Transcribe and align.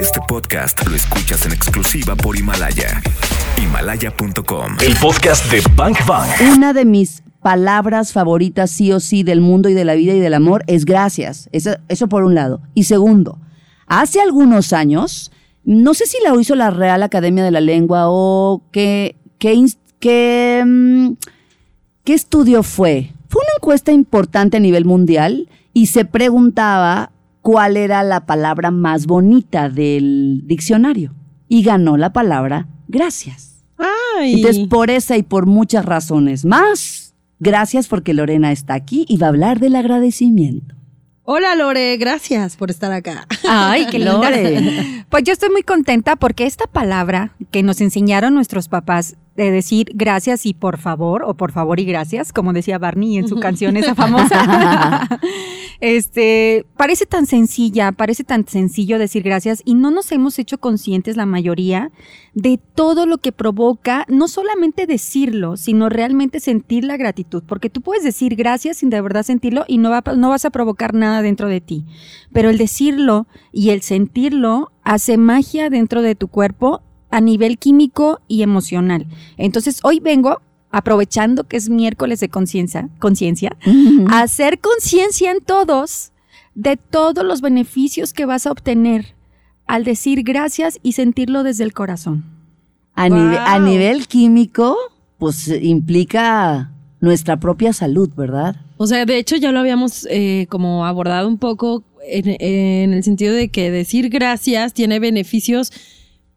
Este 0.00 0.20
podcast 0.26 0.86
lo 0.88 0.96
escuchas 0.96 1.46
en 1.46 1.52
exclusiva 1.52 2.16
por 2.16 2.36
Himalaya. 2.36 3.00
Himalaya.com. 3.62 4.76
El 4.84 4.96
podcast 4.96 5.50
de 5.52 5.62
Bank 5.76 5.98
Bank. 6.06 6.28
Una 6.56 6.72
de 6.72 6.84
mis 6.84 7.22
palabras 7.42 8.12
favoritas 8.12 8.70
sí 8.70 8.90
o 8.92 8.98
sí 8.98 9.22
del 9.22 9.40
mundo 9.40 9.68
y 9.68 9.74
de 9.74 9.84
la 9.84 9.94
vida 9.94 10.14
y 10.14 10.20
del 10.20 10.34
amor 10.34 10.64
es 10.66 10.84
gracias. 10.84 11.48
Eso, 11.52 11.76
eso 11.88 12.08
por 12.08 12.24
un 12.24 12.34
lado. 12.34 12.60
Y 12.74 12.84
segundo, 12.84 13.38
hace 13.86 14.20
algunos 14.20 14.72
años, 14.72 15.30
no 15.64 15.94
sé 15.94 16.06
si 16.06 16.18
la 16.24 16.34
hizo 16.40 16.54
la 16.54 16.70
Real 16.70 17.02
Academia 17.02 17.44
de 17.44 17.50
la 17.50 17.60
Lengua 17.60 18.06
o 18.08 18.62
qué, 18.72 19.16
qué, 19.38 19.64
qué, 20.00 20.64
mm, 20.66 21.12
qué 22.02 22.14
estudio 22.14 22.62
fue. 22.62 23.12
Fue 23.28 23.42
una 23.42 23.56
encuesta 23.58 23.92
importante 23.92 24.56
a 24.56 24.60
nivel 24.60 24.84
mundial 24.84 25.48
y 25.72 25.86
se 25.86 26.04
preguntaba 26.04 27.12
cuál 27.44 27.76
era 27.76 28.02
la 28.02 28.24
palabra 28.24 28.70
más 28.70 29.06
bonita 29.06 29.68
del 29.68 30.40
diccionario. 30.46 31.14
Y 31.46 31.62
ganó 31.62 31.98
la 31.98 32.10
palabra 32.10 32.68
gracias. 32.88 33.62
Ay. 33.76 34.36
Entonces, 34.36 34.66
por 34.66 34.90
esa 34.90 35.18
y 35.18 35.22
por 35.22 35.44
muchas 35.44 35.84
razones 35.84 36.46
más, 36.46 37.14
gracias 37.38 37.86
porque 37.86 38.14
Lorena 38.14 38.50
está 38.50 38.72
aquí 38.72 39.04
y 39.08 39.18
va 39.18 39.26
a 39.26 39.28
hablar 39.28 39.60
del 39.60 39.76
agradecimiento. 39.76 40.74
Hola 41.22 41.54
Lore, 41.54 41.96
gracias 41.98 42.56
por 42.56 42.70
estar 42.70 42.92
acá. 42.92 43.26
Ay, 43.46 43.88
qué 43.90 43.98
linda. 43.98 44.30
Lore. 44.30 45.04
Pues 45.10 45.24
yo 45.24 45.32
estoy 45.34 45.50
muy 45.50 45.62
contenta 45.62 46.16
porque 46.16 46.46
esta 46.46 46.66
palabra 46.66 47.36
que 47.50 47.62
nos 47.62 47.82
enseñaron 47.82 48.34
nuestros 48.34 48.68
papás 48.68 49.16
de 49.36 49.50
decir 49.50 49.90
gracias 49.94 50.46
y 50.46 50.54
por 50.54 50.78
favor, 50.78 51.24
o 51.24 51.34
por 51.34 51.52
favor 51.52 51.80
y 51.80 51.84
gracias, 51.84 52.32
como 52.32 52.52
decía 52.52 52.78
Barney 52.78 53.18
en 53.18 53.28
su 53.28 53.36
canción 53.36 53.76
esa 53.76 53.94
famosa, 53.96 55.08
este, 55.80 56.66
parece 56.76 57.06
tan 57.06 57.26
sencilla, 57.26 57.92
parece 57.92 58.22
tan 58.22 58.46
sencillo 58.46 58.98
decir 58.98 59.22
gracias 59.22 59.62
y 59.64 59.74
no 59.74 59.90
nos 59.90 60.12
hemos 60.12 60.38
hecho 60.38 60.58
conscientes 60.58 61.16
la 61.16 61.26
mayoría 61.26 61.90
de 62.34 62.60
todo 62.74 63.06
lo 63.06 63.18
que 63.18 63.32
provoca, 63.32 64.06
no 64.08 64.28
solamente 64.28 64.86
decirlo, 64.86 65.56
sino 65.56 65.88
realmente 65.88 66.38
sentir 66.40 66.84
la 66.84 66.96
gratitud, 66.96 67.42
porque 67.46 67.70
tú 67.70 67.80
puedes 67.80 68.04
decir 68.04 68.36
gracias 68.36 68.78
sin 68.78 68.90
de 68.90 69.00
verdad 69.00 69.24
sentirlo 69.24 69.64
y 69.66 69.78
no, 69.78 69.90
va, 69.90 70.02
no 70.16 70.28
vas 70.28 70.44
a 70.44 70.50
provocar 70.50 70.94
nada 70.94 71.22
dentro 71.22 71.48
de 71.48 71.60
ti, 71.60 71.84
pero 72.32 72.50
el 72.50 72.58
decirlo 72.58 73.26
y 73.52 73.70
el 73.70 73.82
sentirlo 73.82 74.70
hace 74.82 75.16
magia 75.16 75.70
dentro 75.70 76.02
de 76.02 76.14
tu 76.14 76.28
cuerpo 76.28 76.82
a 77.16 77.20
nivel 77.20 77.58
químico 77.58 78.20
y 78.26 78.42
emocional. 78.42 79.06
Entonces, 79.36 79.78
hoy 79.84 80.00
vengo, 80.00 80.40
aprovechando 80.70 81.44
que 81.44 81.56
es 81.56 81.68
miércoles 81.70 82.18
de 82.20 82.28
conciencia, 82.28 82.88
conciencia, 82.98 83.56
a 84.08 84.22
hacer 84.22 84.58
conciencia 84.58 85.30
en 85.30 85.40
todos 85.40 86.10
de 86.56 86.76
todos 86.76 87.24
los 87.24 87.40
beneficios 87.40 88.12
que 88.12 88.26
vas 88.26 88.46
a 88.46 88.50
obtener 88.52 89.14
al 89.66 89.84
decir 89.84 90.22
gracias 90.24 90.78
y 90.82 90.92
sentirlo 90.92 91.42
desde 91.42 91.64
el 91.64 91.72
corazón. 91.72 92.24
A, 92.94 93.08
Wow. 93.08 93.18
nive- 93.18 93.38
a 93.44 93.58
nivel 93.60 94.06
químico, 94.08 94.76
pues 95.18 95.48
implica 95.48 96.70
nuestra 97.00 97.38
propia 97.38 97.72
salud, 97.72 98.08
¿verdad? 98.16 98.56
O 98.76 98.86
sea, 98.86 99.04
de 99.04 99.18
hecho 99.18 99.36
ya 99.36 99.52
lo 99.52 99.60
habíamos 99.60 100.06
eh, 100.10 100.46
como 100.48 100.84
abordado 100.86 101.28
un 101.28 101.38
poco 101.38 101.84
en, 102.06 102.36
en 102.40 102.92
el 102.92 103.02
sentido 103.04 103.32
de 103.34 103.48
que 103.48 103.70
decir 103.70 104.08
gracias 104.10 104.74
tiene 104.74 104.98
beneficios 104.98 105.72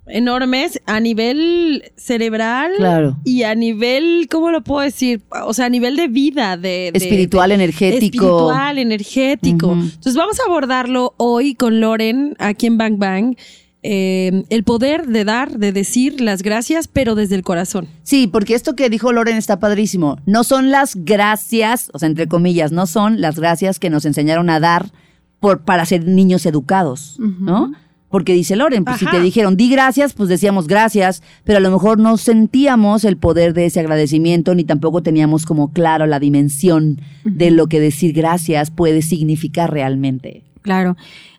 enormes 0.10 0.82
a 0.86 1.00
nivel 1.00 1.84
cerebral 1.96 2.72
Claro. 2.78 3.18
y 3.24 3.44
a 3.44 3.56
nivel, 3.56 4.28
¿cómo 4.32 4.52
lo 4.52 4.62
puedo 4.64 4.82
decir? 4.82 5.22
O 5.46 5.54
sea, 5.54 5.66
a 5.66 5.70
nivel 5.70 5.96
de 5.96 6.08
vida, 6.08 6.58
de, 6.58 6.92
de- 6.92 6.92
Espiritual, 6.94 7.50
de- 7.50 7.56
energético. 7.56 8.26
espiritual, 8.26 8.78
energético. 8.78 9.72
Entonces 9.74 10.16
vamos 10.16 10.40
a 10.40 10.44
abordarlo 10.50 11.14
hoy 11.18 11.56
con 11.56 11.80
Loren 11.82 12.36
aquí 12.40 12.68
en 12.68 12.78
Bang 12.78 12.98
Bang. 12.98 13.36
eh, 13.84 14.44
el 14.50 14.64
poder 14.64 15.08
de 15.08 15.24
dar, 15.24 15.60
de 15.60 15.72
decir 15.72 16.20
las 16.20 16.42
gracias, 16.42 16.88
pero 16.90 17.16
desde 17.16 17.36
el 17.36 17.44
corazón. 17.44 17.88
Sí, 18.04 18.28
porque 18.28 18.54
esto 18.56 18.76
que 18.76 18.90
dijo 18.90 19.14
Loren 19.14 19.38
está 19.38 19.60
padrísimo. 19.60 20.18
No 20.26 20.44
son 20.44 20.72
las 20.72 20.96
gracias, 21.06 21.90
o 21.94 22.00
sea, 22.00 22.08
entre 22.10 22.28
comillas, 22.28 22.72
no 22.74 22.86
son 22.88 23.22
las 23.22 23.40
gracias 23.40 23.80
que 23.80 23.90
nos 23.90 24.04
enseñaron 24.06 24.50
a 24.50 24.60
dar 24.60 24.92
por, 25.40 25.62
para 25.64 25.86
ser 25.86 26.06
niños 26.06 26.46
educados, 26.46 27.18
¿no? 27.20 27.72
Porque 28.10 28.34
dice 28.34 28.56
Loren, 28.56 28.86
pues 28.86 28.98
si 28.98 29.06
te 29.06 29.20
dijeron 29.20 29.58
di 29.58 29.70
gracias, 29.70 30.14
pues 30.14 30.30
decíamos 30.30 30.68
gracias, 30.68 31.22
pero 31.44 31.58
a 31.58 31.62
lo 31.62 31.72
mejor 31.72 32.00
no 32.00 32.16
sentíamos 32.16 33.04
el 33.04 33.18
poder 33.18 33.54
de 33.54 33.66
ese 33.66 33.82
agradecimiento 33.82 34.56
ni 34.56 34.64
tampoco 34.64 35.04
teníamos 35.04 35.46
como 35.46 35.74
claro 35.74 36.06
la 36.06 36.20
dimensión 36.20 37.02
de 37.26 37.52
lo 37.52 37.68
que 37.68 37.82
decir 37.82 38.14
gracias 38.14 38.72
puede 38.72 39.02
significar 39.02 39.72
realmente. 39.72 40.44
Claro. 40.62 40.96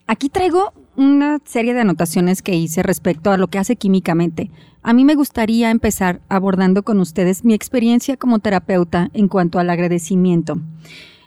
Aquí 0.07 0.29
traigo 0.29 0.73
una 0.97 1.39
serie 1.45 1.73
de 1.73 1.81
anotaciones 1.81 2.43
que 2.43 2.55
hice 2.55 2.83
respecto 2.83 3.31
a 3.31 3.39
lo 3.39 3.49
que 3.49 3.59
hace 3.59 3.77
químicamente. 3.77 4.51
A 4.83 4.93
mí 4.93 5.05
me 5.05 5.15
gustaría 5.15 5.71
empezar 5.71 6.21
abordando 6.29 6.83
con 6.83 7.01
ustedes 7.01 7.45
mi 7.45 7.55
experiencia 7.55 8.17
como 8.17 8.41
terapeuta 8.41 9.11
en 9.15 9.29
cuanto 9.29 9.59
al 9.59 9.71
agradecimiento. 9.71 10.61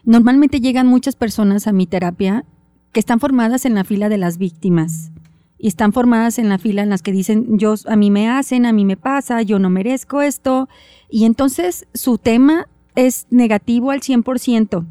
Normalmente 0.03 0.59
llegan 0.59 0.88
muchas 0.88 1.16
personas 1.16 1.68
a 1.68 1.72
mi 1.72 1.88
terapia 1.88 2.46
que 2.91 3.00
están 3.00 3.19
formadas 3.19 3.66
en 3.66 3.73
la 3.73 3.84
fila 3.84 4.09
de 4.09 4.18
las 4.18 4.38
víctimas 4.38 5.12
y 5.61 5.67
están 5.67 5.94
formadas 5.94 6.39
en 6.39 6.49
la 6.49 6.57
fila 6.57 6.81
en 6.81 6.89
las 6.89 7.03
que 7.03 7.11
dicen 7.11 7.59
yo 7.59 7.75
a 7.85 7.95
mí 7.95 8.09
me 8.09 8.27
hacen, 8.27 8.66
a 8.66 8.73
mí 8.73 8.83
me 8.83 8.97
pasa, 8.97 9.44
yo 9.44 9.59
no 9.59 9.69
merezco 9.69 10.23
esto 10.23 10.67
y 11.07 11.25
entonces 11.25 11.85
su 11.94 12.17
tema 12.17 12.67
es 12.95 13.27
negativo 13.29 13.91
al 13.91 14.01
100%. 14.01 14.85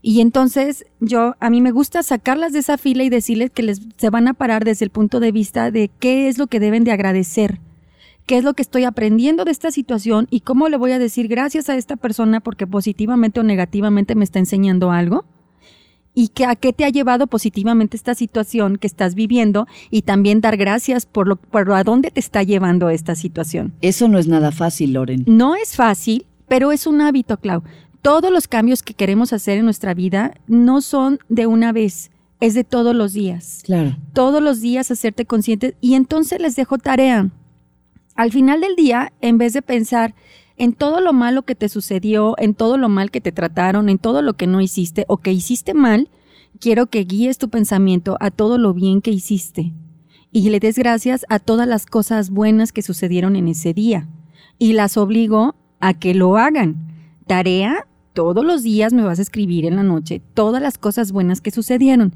Y 0.00 0.20
entonces 0.20 0.86
yo, 1.00 1.34
a 1.38 1.50
mí 1.50 1.60
me 1.60 1.72
gusta 1.72 2.02
sacarlas 2.02 2.52
de 2.52 2.60
esa 2.60 2.78
fila 2.78 3.02
y 3.02 3.08
decirles 3.08 3.50
que 3.50 3.62
les, 3.62 3.82
se 3.96 4.08
van 4.08 4.28
a 4.28 4.34
parar 4.34 4.64
desde 4.64 4.84
el 4.84 4.90
punto 4.90 5.20
de 5.20 5.32
vista 5.32 5.70
de 5.70 5.90
qué 5.98 6.28
es 6.28 6.38
lo 6.38 6.46
que 6.46 6.60
deben 6.60 6.84
de 6.84 6.92
agradecer, 6.92 7.60
qué 8.24 8.38
es 8.38 8.44
lo 8.44 8.54
que 8.54 8.62
estoy 8.62 8.84
aprendiendo 8.84 9.44
de 9.44 9.50
esta 9.50 9.70
situación 9.70 10.28
y 10.30 10.40
cómo 10.40 10.68
le 10.68 10.76
voy 10.76 10.92
a 10.92 10.98
decir 10.98 11.28
gracias 11.28 11.68
a 11.68 11.76
esta 11.76 11.96
persona 11.96 12.40
porque 12.40 12.66
positivamente 12.66 13.40
o 13.40 13.42
negativamente 13.42 14.14
me 14.14 14.24
está 14.24 14.38
enseñando 14.38 14.92
algo 14.92 15.24
y 16.18 16.28
que 16.28 16.46
a 16.46 16.56
qué 16.56 16.72
te 16.72 16.86
ha 16.86 16.88
llevado 16.88 17.26
positivamente 17.26 17.94
esta 17.94 18.14
situación 18.14 18.78
que 18.78 18.86
estás 18.86 19.14
viviendo 19.14 19.68
y 19.90 20.02
también 20.02 20.40
dar 20.40 20.56
gracias 20.56 21.04
por 21.04 21.28
lo 21.28 21.36
por 21.36 21.70
a 21.70 21.84
dónde 21.84 22.10
te 22.10 22.20
está 22.20 22.42
llevando 22.42 22.88
esta 22.88 23.14
situación. 23.14 23.74
Eso 23.82 24.08
no 24.08 24.18
es 24.18 24.26
nada 24.26 24.50
fácil, 24.50 24.94
Loren. 24.94 25.24
No 25.26 25.54
es 25.54 25.76
fácil, 25.76 26.24
pero 26.48 26.72
es 26.72 26.86
un 26.86 27.02
hábito, 27.02 27.36
Clau. 27.36 27.62
Todos 28.00 28.32
los 28.32 28.48
cambios 28.48 28.82
que 28.82 28.94
queremos 28.94 29.34
hacer 29.34 29.58
en 29.58 29.66
nuestra 29.66 29.92
vida 29.92 30.32
no 30.46 30.80
son 30.80 31.18
de 31.28 31.46
una 31.46 31.72
vez, 31.72 32.10
es 32.40 32.54
de 32.54 32.64
todos 32.64 32.96
los 32.96 33.12
días. 33.12 33.60
Claro. 33.64 33.98
Todos 34.14 34.42
los 34.42 34.62
días 34.62 34.90
hacerte 34.90 35.26
consciente 35.26 35.76
y 35.82 35.94
entonces 35.94 36.40
les 36.40 36.56
dejo 36.56 36.78
tarea. 36.78 37.28
Al 38.14 38.32
final 38.32 38.62
del 38.62 38.74
día, 38.74 39.12
en 39.20 39.36
vez 39.36 39.52
de 39.52 39.60
pensar 39.60 40.14
en 40.56 40.72
todo 40.72 41.00
lo 41.00 41.12
malo 41.12 41.42
que 41.42 41.54
te 41.54 41.68
sucedió, 41.68 42.34
en 42.38 42.54
todo 42.54 42.78
lo 42.78 42.88
mal 42.88 43.10
que 43.10 43.20
te 43.20 43.32
trataron, 43.32 43.88
en 43.88 43.98
todo 43.98 44.22
lo 44.22 44.34
que 44.34 44.46
no 44.46 44.60
hiciste 44.60 45.04
o 45.08 45.18
que 45.18 45.32
hiciste 45.32 45.74
mal, 45.74 46.08
quiero 46.60 46.86
que 46.86 47.04
guíes 47.04 47.38
tu 47.38 47.50
pensamiento 47.50 48.16
a 48.20 48.30
todo 48.30 48.58
lo 48.58 48.72
bien 48.74 49.02
que 49.02 49.10
hiciste 49.10 49.72
y 50.32 50.50
le 50.50 50.60
des 50.60 50.78
gracias 50.78 51.24
a 51.28 51.38
todas 51.38 51.66
las 51.66 51.86
cosas 51.86 52.30
buenas 52.30 52.72
que 52.72 52.82
sucedieron 52.82 53.36
en 53.36 53.48
ese 53.48 53.72
día 53.72 54.06
y 54.58 54.74
las 54.74 54.96
obligo 54.96 55.54
a 55.80 55.94
que 55.94 56.14
lo 56.14 56.36
hagan. 56.36 56.76
Tarea, 57.26 57.86
todos 58.12 58.44
los 58.44 58.62
días 58.62 58.92
me 58.92 59.02
vas 59.02 59.18
a 59.18 59.22
escribir 59.22 59.64
en 59.64 59.76
la 59.76 59.82
noche 59.82 60.20
todas 60.34 60.62
las 60.62 60.78
cosas 60.78 61.12
buenas 61.12 61.40
que 61.40 61.50
sucedieron. 61.50 62.12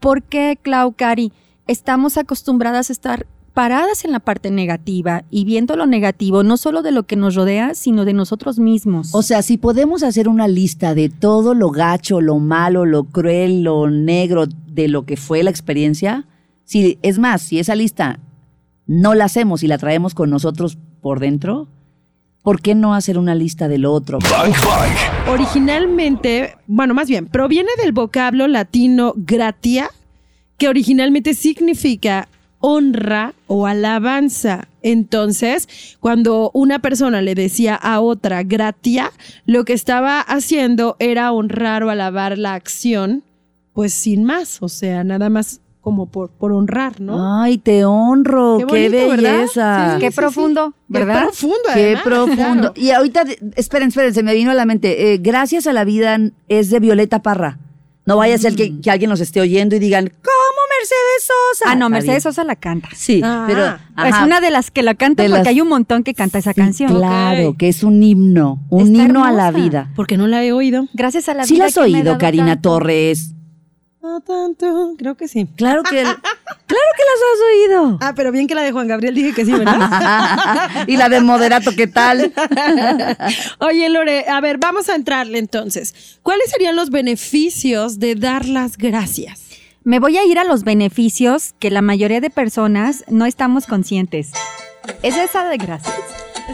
¿Por 0.00 0.22
qué, 0.22 0.58
Clau, 0.60 0.92
Cari? 0.92 1.32
Estamos 1.66 2.18
acostumbradas 2.18 2.90
a 2.90 2.92
estar 2.92 3.26
paradas 3.52 4.04
en 4.04 4.12
la 4.12 4.20
parte 4.20 4.50
negativa 4.50 5.24
y 5.30 5.44
viendo 5.44 5.76
lo 5.76 5.86
negativo, 5.86 6.42
no 6.42 6.56
solo 6.56 6.82
de 6.82 6.90
lo 6.90 7.04
que 7.04 7.16
nos 7.16 7.34
rodea, 7.34 7.74
sino 7.74 8.04
de 8.04 8.14
nosotros 8.14 8.58
mismos. 8.58 9.14
O 9.14 9.22
sea, 9.22 9.42
si 9.42 9.58
podemos 9.58 10.02
hacer 10.02 10.28
una 10.28 10.48
lista 10.48 10.94
de 10.94 11.08
todo 11.08 11.54
lo 11.54 11.70
gacho, 11.70 12.20
lo 12.20 12.38
malo, 12.38 12.86
lo 12.86 13.04
cruel, 13.04 13.62
lo 13.62 13.90
negro 13.90 14.46
de 14.66 14.88
lo 14.88 15.04
que 15.04 15.16
fue 15.16 15.42
la 15.42 15.50
experiencia, 15.50 16.26
si 16.64 16.98
es 17.02 17.18
más, 17.18 17.42
si 17.42 17.58
esa 17.58 17.74
lista 17.74 18.20
no 18.86 19.14
la 19.14 19.26
hacemos 19.26 19.62
y 19.62 19.66
la 19.66 19.78
traemos 19.78 20.14
con 20.14 20.30
nosotros 20.30 20.78
por 21.00 21.20
dentro, 21.20 21.68
¿por 22.42 22.60
qué 22.60 22.74
no 22.74 22.94
hacer 22.94 23.18
una 23.18 23.34
lista 23.34 23.68
del 23.68 23.84
otro? 23.84 24.18
Bank 24.18 24.56
Bank. 24.64 25.28
Originalmente, 25.28 26.56
bueno, 26.66 26.94
más 26.94 27.08
bien, 27.08 27.26
proviene 27.26 27.70
del 27.82 27.92
vocablo 27.92 28.48
latino 28.48 29.12
gratia, 29.16 29.90
que 30.56 30.68
originalmente 30.68 31.34
significa 31.34 32.28
honra 32.62 33.34
o 33.46 33.66
alabanza. 33.66 34.68
Entonces, 34.82 35.68
cuando 36.00 36.50
una 36.54 36.78
persona 36.78 37.20
le 37.20 37.34
decía 37.34 37.74
a 37.74 38.00
otra 38.00 38.42
gratia, 38.44 39.12
lo 39.44 39.64
que 39.66 39.74
estaba 39.74 40.20
haciendo 40.20 40.96
era 40.98 41.30
honrar 41.32 41.82
o 41.84 41.90
alabar 41.90 42.38
la 42.38 42.54
acción, 42.54 43.22
pues 43.74 43.92
sin 43.92 44.24
más, 44.24 44.62
o 44.62 44.68
sea, 44.68 45.04
nada 45.04 45.28
más 45.28 45.60
como 45.80 46.06
por, 46.06 46.30
por 46.30 46.52
honrar, 46.52 47.00
¿no? 47.00 47.42
Ay, 47.42 47.58
te 47.58 47.84
honro, 47.84 48.58
Qué 48.68 48.88
belleza. 48.88 49.94
Sí, 49.94 50.00
Qué 50.00 50.10
profundo, 50.12 50.74
¿verdad? 50.88 51.14
Qué 51.22 51.26
profundo, 51.26 51.56
Qué 51.74 51.98
profundo. 52.04 52.72
claro. 52.72 52.74
Y 52.76 52.90
ahorita, 52.90 53.24
esperen, 53.56 53.88
esperen, 53.88 54.14
se 54.14 54.22
me 54.22 54.34
vino 54.34 54.52
a 54.52 54.54
la 54.54 54.64
mente. 54.64 55.12
eh, 55.14 55.18
Gracias 55.18 55.66
a 55.66 55.72
la 55.72 55.84
vida 55.84 56.18
es 56.48 56.70
de 56.70 56.78
Violeta 56.78 57.20
Parra. 57.22 57.58
No 58.06 58.16
vaya 58.16 58.34
a 58.34 58.38
ser 58.38 58.52
Mm. 58.52 58.56
que, 58.56 58.80
que 58.80 58.90
alguien 58.92 59.10
nos 59.10 59.20
esté 59.20 59.40
oyendo 59.40 59.74
y 59.76 59.78
digan, 59.80 60.06
¿cómo 60.22 60.41
Mercedes 60.82 61.22
Sosa. 61.58 61.70
Ah, 61.72 61.76
no, 61.76 61.88
Mercedes. 61.88 62.22
Sosa 62.24 62.44
la 62.44 62.56
canta. 62.56 62.88
Sí, 62.94 63.20
Ah, 63.24 63.44
pero 63.46 63.66
Es 63.66 64.14
ajá, 64.14 64.24
una 64.24 64.40
de 64.40 64.50
las 64.50 64.70
que 64.70 64.82
la 64.82 64.94
canta 64.94 65.22
De 65.22 65.28
porque 65.28 65.38
las- 65.40 65.48
hay 65.48 65.60
un 65.60 65.68
montón 65.68 66.02
que 66.02 66.14
canta 66.14 66.38
esa 66.38 66.52
sí, 66.52 66.60
canción. 66.60 66.94
Claro, 66.94 67.50
Ok. 67.50 67.58
que 67.58 67.68
es 67.68 67.82
un 67.84 68.02
himno, 68.02 68.60
un 68.70 68.88
Está 68.92 69.04
himno 69.04 69.24
a 69.24 69.30
la 69.32 69.48
hermosa. 69.48 69.64
vida. 69.64 69.90
Porque 69.94 70.16
no 70.16 70.26
la 70.26 70.42
he 70.44 70.52
oído. 70.52 70.88
Gracias 70.92 71.28
a 71.28 71.34
la 71.34 71.44
Sí 71.44 71.54
vida 71.54 71.64
la 71.64 71.68
has 71.68 71.74
que 71.74 71.80
me 71.80 71.84
ha 71.86 71.88
oído, 71.98 72.04
dado 72.04 72.18
Karina 72.18 72.46
tanto. 72.54 72.68
Torres. 72.70 73.34
Ah, 74.04 74.18
tanto. 74.26 74.94
Creo 74.98 75.16
que 75.16 75.28
sí. 75.28 75.46
Claro 75.56 75.84
que, 75.84 75.90
claro 76.02 76.16
que 76.66 77.02
las 77.06 77.20
has 77.22 77.40
oído. 77.84 77.98
Ah, 78.00 78.14
pero 78.16 78.32
bien 78.32 78.48
que 78.48 78.54
la 78.56 78.62
de 78.62 78.72
Juan 78.72 78.88
Gabriel 78.88 79.14
dije 79.14 79.32
que 79.32 79.44
sí, 79.44 79.52
¿verdad? 79.52 80.68
y 80.88 80.96
la 80.96 81.08
de 81.08 81.20
moderato, 81.20 81.70
¿qué 81.76 81.86
tal? 81.86 82.32
Oye, 83.60 83.88
Lore, 83.90 84.24
a 84.28 84.40
ver, 84.40 84.58
vamos 84.58 84.88
a 84.88 84.96
entrarle 84.96 85.38
entonces. 85.38 86.18
¿Cuáles 86.22 86.50
serían 86.50 86.74
los 86.74 86.90
beneficios 86.90 87.98
de 88.00 88.16
dar 88.16 88.46
las 88.46 88.76
gracias? 88.76 89.40
Me 89.84 89.98
voy 89.98 90.16
a 90.16 90.24
ir 90.24 90.38
a 90.38 90.44
los 90.44 90.62
beneficios 90.62 91.54
que 91.58 91.70
la 91.70 91.82
mayoría 91.82 92.20
de 92.20 92.30
personas 92.30 93.04
no 93.08 93.26
estamos 93.26 93.66
conscientes. 93.66 94.30
Es 95.02 95.16
esa 95.16 95.48
de 95.48 95.56
gracias. 95.56 95.96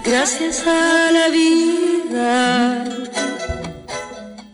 Gracias 0.04 0.66
a 0.66 1.10
la 1.12 1.28
vida 1.28 2.84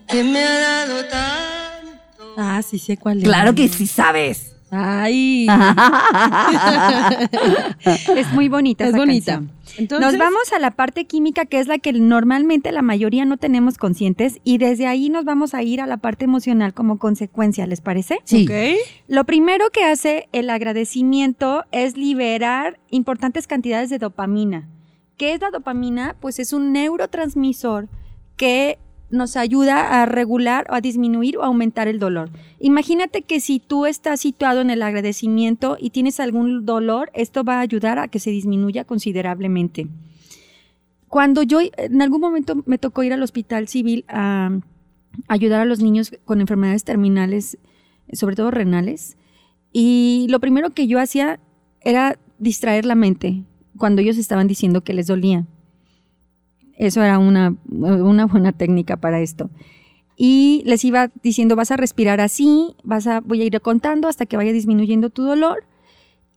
que 0.08 0.24
me 0.24 0.42
ha 0.42 0.58
dado 0.58 1.04
tanto. 1.04 2.34
Ah, 2.36 2.60
sí 2.62 2.80
sé 2.80 2.96
cuál 2.96 3.18
es. 3.18 3.24
Claro 3.24 3.54
que 3.54 3.68
sí 3.68 3.86
sabes. 3.86 4.53
Ay, 4.76 5.46
Es 8.16 8.32
muy 8.32 8.48
bonita. 8.48 8.84
es 8.84 8.90
esa 8.90 8.98
bonita. 8.98 9.32
canción. 9.34 9.54
Entonces, 9.78 10.12
Nos 10.12 10.18
vamos 10.18 10.52
a 10.52 10.58
la 10.58 10.72
parte 10.72 11.06
química, 11.06 11.46
que 11.46 11.58
es 11.58 11.66
la 11.66 11.78
que 11.78 11.92
normalmente 11.92 12.70
la 12.72 12.82
mayoría 12.82 13.24
no 13.24 13.36
tenemos 13.36 13.78
conscientes, 13.78 14.40
y 14.44 14.58
desde 14.58 14.86
ahí 14.86 15.10
nos 15.10 15.24
vamos 15.24 15.54
a 15.54 15.62
ir 15.62 15.80
a 15.80 15.86
la 15.86 15.96
parte 15.98 16.24
emocional 16.24 16.74
como 16.74 16.98
consecuencia, 16.98 17.66
¿les 17.66 17.80
parece? 17.80 18.18
Sí. 18.24 18.44
Ok. 18.44 18.78
Lo 19.08 19.24
primero 19.24 19.70
que 19.70 19.84
hace 19.84 20.28
el 20.32 20.50
agradecimiento 20.50 21.64
es 21.72 21.96
liberar 21.96 22.78
importantes 22.90 23.46
cantidades 23.46 23.90
de 23.90 23.98
dopamina. 23.98 24.68
¿Qué 25.16 25.34
es 25.34 25.40
la 25.40 25.50
dopamina? 25.50 26.16
Pues 26.20 26.38
es 26.38 26.52
un 26.52 26.72
neurotransmisor 26.72 27.88
que 28.36 28.78
nos 29.10 29.36
ayuda 29.36 30.02
a 30.02 30.06
regular 30.06 30.66
o 30.70 30.74
a 30.74 30.80
disminuir 30.80 31.38
o 31.38 31.44
aumentar 31.44 31.88
el 31.88 31.98
dolor. 31.98 32.30
Imagínate 32.58 33.22
que 33.22 33.40
si 33.40 33.60
tú 33.60 33.86
estás 33.86 34.20
situado 34.20 34.60
en 34.60 34.70
el 34.70 34.82
agradecimiento 34.82 35.76
y 35.80 35.90
tienes 35.90 36.20
algún 36.20 36.64
dolor, 36.66 37.10
esto 37.14 37.44
va 37.44 37.58
a 37.58 37.60
ayudar 37.60 37.98
a 37.98 38.08
que 38.08 38.18
se 38.18 38.30
disminuya 38.30 38.84
considerablemente. 38.84 39.88
Cuando 41.08 41.42
yo 41.42 41.60
en 41.60 42.02
algún 42.02 42.20
momento 42.20 42.62
me 42.66 42.78
tocó 42.78 43.04
ir 43.04 43.12
al 43.12 43.22
hospital 43.22 43.68
civil 43.68 44.04
a 44.08 44.50
ayudar 45.28 45.60
a 45.60 45.64
los 45.64 45.80
niños 45.80 46.12
con 46.24 46.40
enfermedades 46.40 46.82
terminales, 46.82 47.58
sobre 48.12 48.34
todo 48.34 48.50
renales, 48.50 49.16
y 49.72 50.26
lo 50.28 50.40
primero 50.40 50.70
que 50.70 50.86
yo 50.86 50.98
hacía 51.00 51.38
era 51.80 52.18
distraer 52.38 52.84
la 52.84 52.94
mente 52.94 53.44
cuando 53.76 54.02
ellos 54.02 54.18
estaban 54.18 54.48
diciendo 54.48 54.82
que 54.82 54.94
les 54.94 55.06
dolía. 55.06 55.46
Eso 56.76 57.02
era 57.02 57.18
una, 57.18 57.56
una 57.68 58.26
buena 58.26 58.52
técnica 58.52 58.96
para 58.96 59.20
esto. 59.20 59.50
Y 60.16 60.62
les 60.64 60.84
iba 60.84 61.10
diciendo, 61.22 61.56
vas 61.56 61.70
a 61.70 61.76
respirar 61.76 62.20
así, 62.20 62.74
vas 62.84 63.06
a, 63.06 63.20
voy 63.20 63.42
a 63.42 63.44
ir 63.44 63.60
contando 63.60 64.08
hasta 64.08 64.26
que 64.26 64.36
vaya 64.36 64.52
disminuyendo 64.52 65.10
tu 65.10 65.24
dolor 65.24 65.64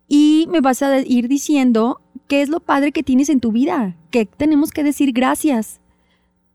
y 0.07 0.47
me 0.49 0.61
vas 0.61 0.81
a 0.81 0.99
ir 0.99 1.27
diciendo 1.27 2.01
qué 2.27 2.41
es 2.41 2.49
lo 2.49 2.59
padre 2.59 2.91
que 2.91 3.03
tienes 3.03 3.29
en 3.29 3.39
tu 3.39 3.51
vida, 3.51 3.95
que 4.09 4.25
tenemos 4.25 4.71
que 4.71 4.83
decir 4.83 5.11
gracias. 5.11 5.79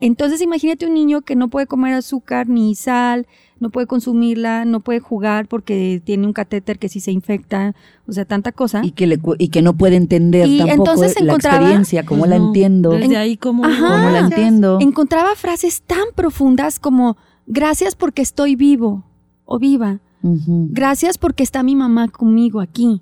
Entonces 0.05 0.41
imagínate 0.41 0.85
un 0.85 0.93
niño 0.93 1.21
que 1.21 1.35
no 1.37 1.47
puede 1.49 1.65
comer 1.65 1.93
azúcar 1.93 2.49
ni 2.49 2.75
sal, 2.75 3.25
no 3.61 3.69
puede 3.69 3.87
consumirla, 3.87 4.65
no 4.65 4.81
puede 4.81 4.99
jugar 4.99 5.47
porque 5.47 6.01
tiene 6.03 6.27
un 6.27 6.33
catéter 6.33 6.77
que 6.77 6.89
si 6.89 6.99
se 6.99 7.11
infecta, 7.13 7.73
o 8.05 8.11
sea, 8.11 8.25
tanta 8.25 8.51
cosa. 8.51 8.81
Y 8.83 8.91
que, 8.91 9.07
le, 9.07 9.17
y 9.37 9.47
que 9.47 9.61
no 9.61 9.73
puede 9.77 9.95
entender 9.95 10.45
Y 10.49 10.57
tampoco 10.57 10.91
entonces 10.91 11.15
la 11.21 11.31
encontraba- 11.31 11.57
experiencia, 11.59 12.05
cómo 12.05 12.19
Pues 12.19 12.29
la 12.31 12.35
entiendo, 12.35 12.89
Desde 12.89 13.15
ahí. 13.15 13.33
Ajá. 13.33 13.39
cómo 13.39 13.63
la 13.63 14.19
entiendo. 14.19 14.77
Encontraba 14.81 15.35
frases 15.37 15.81
tan 15.83 16.03
profundas 16.15 16.79
como 16.79 17.15
gracias 17.47 17.95
porque 17.95 18.21
estoy 18.21 18.55
vivo 18.57 19.05
o 19.45 19.57
viva, 19.57 20.01
gracias 20.21 21.17
porque 21.17 21.43
está 21.43 21.63
mi 21.63 21.75
mamá 21.75 22.09
conmigo 22.09 22.59
aquí, 22.59 23.01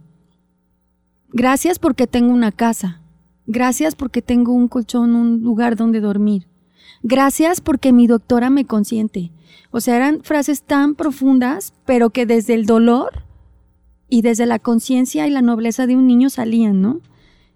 gracias 1.33 1.79
porque 1.79 2.07
tengo 2.07 2.31
una 2.33 2.51
casa, 2.51 3.01
gracias 3.47 3.95
porque 3.95 4.21
tengo 4.21 4.53
un 4.53 4.67
colchón, 4.67 5.15
un 5.15 5.41
lugar 5.41 5.75
donde 5.75 5.99
dormir, 5.99 6.47
gracias 7.03 7.61
porque 7.61 7.93
mi 7.93 8.07
doctora 8.07 8.49
me 8.49 8.65
consiente. 8.65 9.31
O 9.71 9.79
sea, 9.81 9.95
eran 9.95 10.21
frases 10.23 10.63
tan 10.63 10.95
profundas, 10.95 11.73
pero 11.85 12.09
que 12.09 12.25
desde 12.25 12.53
el 12.53 12.65
dolor 12.65 13.23
y 14.09 14.21
desde 14.21 14.45
la 14.45 14.59
conciencia 14.59 15.25
y 15.27 15.29
la 15.31 15.41
nobleza 15.41 15.87
de 15.87 15.95
un 15.95 16.07
niño 16.07 16.29
salían, 16.29 16.81
¿no? 16.81 16.99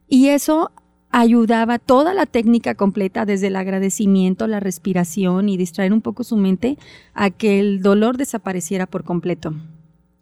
Y 0.07 0.27
eso 0.29 0.71
ayudaba 1.11 1.79
toda 1.79 2.13
la 2.13 2.25
técnica 2.25 2.75
completa, 2.75 3.25
desde 3.25 3.47
el 3.47 3.55
agradecimiento, 3.55 4.47
la 4.47 4.59
respiración 4.59 5.47
y 5.49 5.57
distraer 5.57 5.93
un 5.93 6.01
poco 6.01 6.23
su 6.23 6.35
mente, 6.37 6.77
a 7.13 7.29
que 7.29 7.59
el 7.59 7.81
dolor 7.81 8.17
desapareciera 8.17 8.85
por 8.85 9.03
completo, 9.03 9.53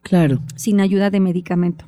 Claro. 0.04 0.40
sin 0.56 0.82
ayuda 0.82 1.10
de 1.10 1.20
medicamento. 1.20 1.86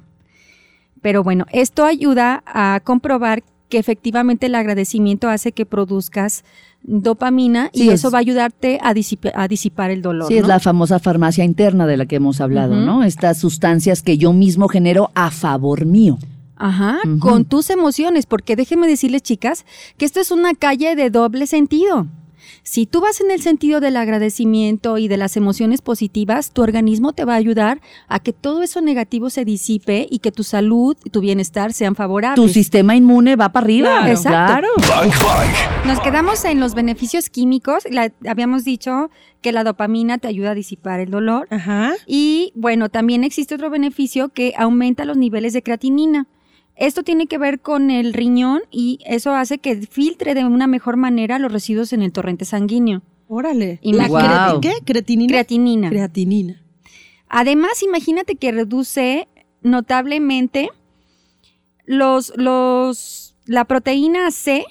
Pero 1.01 1.23
bueno, 1.23 1.45
esto 1.51 1.85
ayuda 1.85 2.43
a 2.47 2.79
comprobar 2.83 3.43
que 3.69 3.77
efectivamente 3.77 4.47
el 4.47 4.55
agradecimiento 4.55 5.29
hace 5.29 5.51
que 5.51 5.65
produzcas 5.67 6.43
dopamina 6.87 7.69
y 7.73 7.89
eso 7.89 8.07
es- 8.07 8.13
va 8.13 8.17
a 8.17 8.21
ayudarte 8.21 8.79
a, 8.81 8.93
disip- 8.93 9.31
a 9.33 9.47
disipar 9.47 9.91
el 9.91 10.01
dolor. 10.01 10.27
Sí, 10.27 10.37
es 10.37 10.47
la 10.47 10.59
famosa 10.59 10.99
farmacia 10.99 11.43
interna 11.43 11.87
de 11.87 11.97
la 11.97 12.05
que 12.05 12.17
hemos 12.17 12.41
hablado. 12.41 12.75
¿no? 12.75 13.03
Estas 13.03 13.37
sustancias 13.39 14.01
que 14.01 14.17
yo 14.17 14.33
mismo 14.33 14.67
genero 14.67 15.11
a 15.15 15.31
favor 15.31 15.85
mío. 15.85 16.17
Ajá, 16.57 16.99
con 17.19 17.43
tus 17.43 17.69
emociones, 17.69 18.25
porque 18.25 18.55
déjenme 18.55 18.87
decirles, 18.87 19.23
chicas, 19.23 19.65
que 19.97 20.05
esto 20.05 20.21
es 20.21 20.31
una 20.31 20.53
calle 20.53 20.95
de 20.95 21.09
doble 21.09 21.47
sentido. 21.47 22.07
Si 22.67 22.87
tú 22.87 22.99
vas 22.99 23.21
en 23.21 23.29
el 23.29 23.43
sentido 23.43 23.79
del 23.79 23.95
agradecimiento 23.95 24.97
y 24.97 25.07
de 25.07 25.17
las 25.17 25.37
emociones 25.37 25.83
positivas, 25.83 26.49
tu 26.51 26.63
organismo 26.63 27.13
te 27.13 27.23
va 27.23 27.33
a 27.33 27.35
ayudar 27.35 27.79
a 28.07 28.19
que 28.19 28.33
todo 28.33 28.63
eso 28.63 28.81
negativo 28.81 29.29
se 29.29 29.45
disipe 29.45 30.07
y 30.09 30.17
que 30.17 30.31
tu 30.31 30.43
salud 30.43 30.97
y 31.03 31.11
tu 31.11 31.21
bienestar 31.21 31.73
sean 31.73 31.93
favorables. 31.93 32.43
Tu 32.43 32.51
sistema 32.51 32.95
inmune 32.95 33.35
va 33.35 33.49
para 33.51 33.65
arriba. 33.65 33.89
Claro. 33.99 34.11
Exacto. 34.11 34.53
Claro. 34.81 35.05
Nos 35.85 35.99
quedamos 35.99 36.43
en 36.43 36.59
los 36.59 36.73
beneficios 36.73 37.29
químicos. 37.29 37.83
La- 37.91 38.11
habíamos 38.27 38.63
dicho 38.63 39.11
que 39.41 39.51
la 39.51 39.63
dopamina 39.63 40.17
te 40.17 40.27
ayuda 40.27 40.51
a 40.51 40.55
disipar 40.55 40.99
el 40.99 41.11
dolor. 41.11 41.47
Ajá. 41.51 41.93
Y 42.07 42.51
bueno, 42.55 42.89
también 42.89 43.23
existe 43.23 43.53
otro 43.53 43.69
beneficio 43.69 44.29
que 44.29 44.55
aumenta 44.57 45.05
los 45.05 45.17
niveles 45.17 45.53
de 45.53 45.61
creatinina. 45.61 46.25
Esto 46.75 47.03
tiene 47.03 47.27
que 47.27 47.37
ver 47.37 47.61
con 47.61 47.89
el 47.89 48.13
riñón 48.13 48.61
y 48.71 48.99
eso 49.05 49.33
hace 49.33 49.57
que 49.59 49.75
filtre 49.87 50.33
de 50.33 50.43
una 50.45 50.67
mejor 50.67 50.97
manera 50.97 51.39
los 51.39 51.51
residuos 51.51 51.93
en 51.93 52.01
el 52.01 52.11
torrente 52.11 52.43
sanguíneo. 52.45 53.01
Órale. 53.27 53.79
Y 53.81 53.93
¿La 53.93 54.07
Wow. 54.07 54.17
creti- 54.19 54.59
¿Qué? 54.61 54.73
¿Creatinina? 54.85 55.29
Creatinina. 55.31 55.89
Creatinina. 55.89 56.61
Además, 57.29 57.81
imagínate 57.81 58.35
que 58.35 58.51
reduce 58.51 59.27
notablemente 59.61 60.69
los, 61.85 62.33
los, 62.35 63.35
la 63.45 63.65
proteína 63.65 64.29
C, 64.31 64.65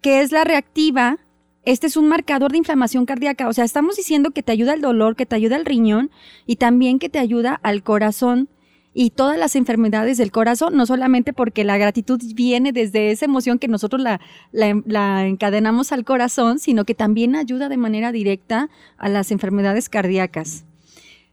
que 0.00 0.20
es 0.20 0.32
la 0.32 0.44
reactiva. 0.44 1.18
Este 1.64 1.86
es 1.86 1.96
un 1.96 2.08
marcador 2.08 2.52
de 2.52 2.58
inflamación 2.58 3.06
cardíaca. 3.06 3.48
O 3.48 3.52
sea, 3.52 3.64
estamos 3.64 3.96
diciendo 3.96 4.30
que 4.30 4.42
te 4.42 4.52
ayuda 4.52 4.72
al 4.72 4.80
dolor, 4.80 5.14
que 5.14 5.26
te 5.26 5.36
ayuda 5.36 5.56
al 5.56 5.66
riñón 5.66 6.10
y 6.46 6.56
también 6.56 6.98
que 6.98 7.08
te 7.08 7.18
ayuda 7.18 7.60
al 7.62 7.82
corazón 7.82 8.48
y 8.92 9.10
todas 9.10 9.38
las 9.38 9.54
enfermedades 9.54 10.18
del 10.18 10.32
corazón, 10.32 10.76
no 10.76 10.84
solamente 10.84 11.32
porque 11.32 11.64
la 11.64 11.78
gratitud 11.78 12.20
viene 12.34 12.72
desde 12.72 13.10
esa 13.12 13.24
emoción 13.26 13.58
que 13.58 13.68
nosotros 13.68 14.02
la, 14.02 14.20
la- 14.52 15.26
encadenamos 15.26 15.92
al 15.92 16.04
corazón, 16.04 16.58
sino 16.58 16.84
que 16.84 16.94
también 16.94 17.36
ayuda 17.36 17.68
de 17.68 17.76
manera 17.76 18.10
directa 18.12 18.68
a 18.98 19.08
las 19.08 19.30
enfermedades 19.30 19.88
cardíacas. 19.88 20.64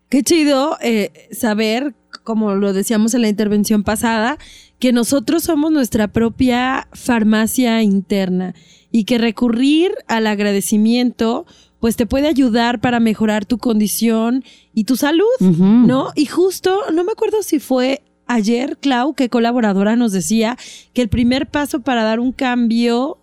Qué 0.10 0.24
chido 0.24 0.78
eh, 0.82 1.12
saber, 1.32 1.94
como 2.24 2.56
lo 2.56 2.74
decíamos 2.74 3.14
en 3.14 3.24
la 3.24 3.28
intervención 3.30 3.84
pasada, 3.84 4.38
que 4.80 4.94
nosotros 4.94 5.44
somos 5.44 5.72
nuestra 5.72 6.08
propia 6.08 6.88
farmacia 6.94 7.82
interna 7.82 8.54
y 8.92 9.04
que 9.04 9.18
recurrir 9.18 9.92
al 10.08 10.28
agradecimiento 10.28 11.46
pues 11.80 11.96
te 11.96 12.06
puede 12.06 12.28
ayudar 12.28 12.80
para 12.82 13.00
mejorar 13.00 13.46
tu 13.46 13.58
condición 13.58 14.44
y 14.74 14.86
tu 14.86 14.96
salud. 14.96 15.26
¿no? 15.40 16.12
Y 16.16 16.26
justo, 16.26 16.80
no 16.94 17.04
me 17.04 17.12
acuerdo 17.12 17.44
si 17.44 17.60
fue 17.60 18.02
ayer, 18.26 18.78
Clau, 18.82 19.14
que 19.14 19.30
colaboradora 19.30 19.96
nos 19.96 20.12
decía 20.12 20.58
que 20.94 21.02
el 21.02 21.10
primer 21.10 21.48
paso 21.48 21.82
para 21.82 22.04
dar 22.04 22.20
un 22.20 22.32
cambio 22.32 23.18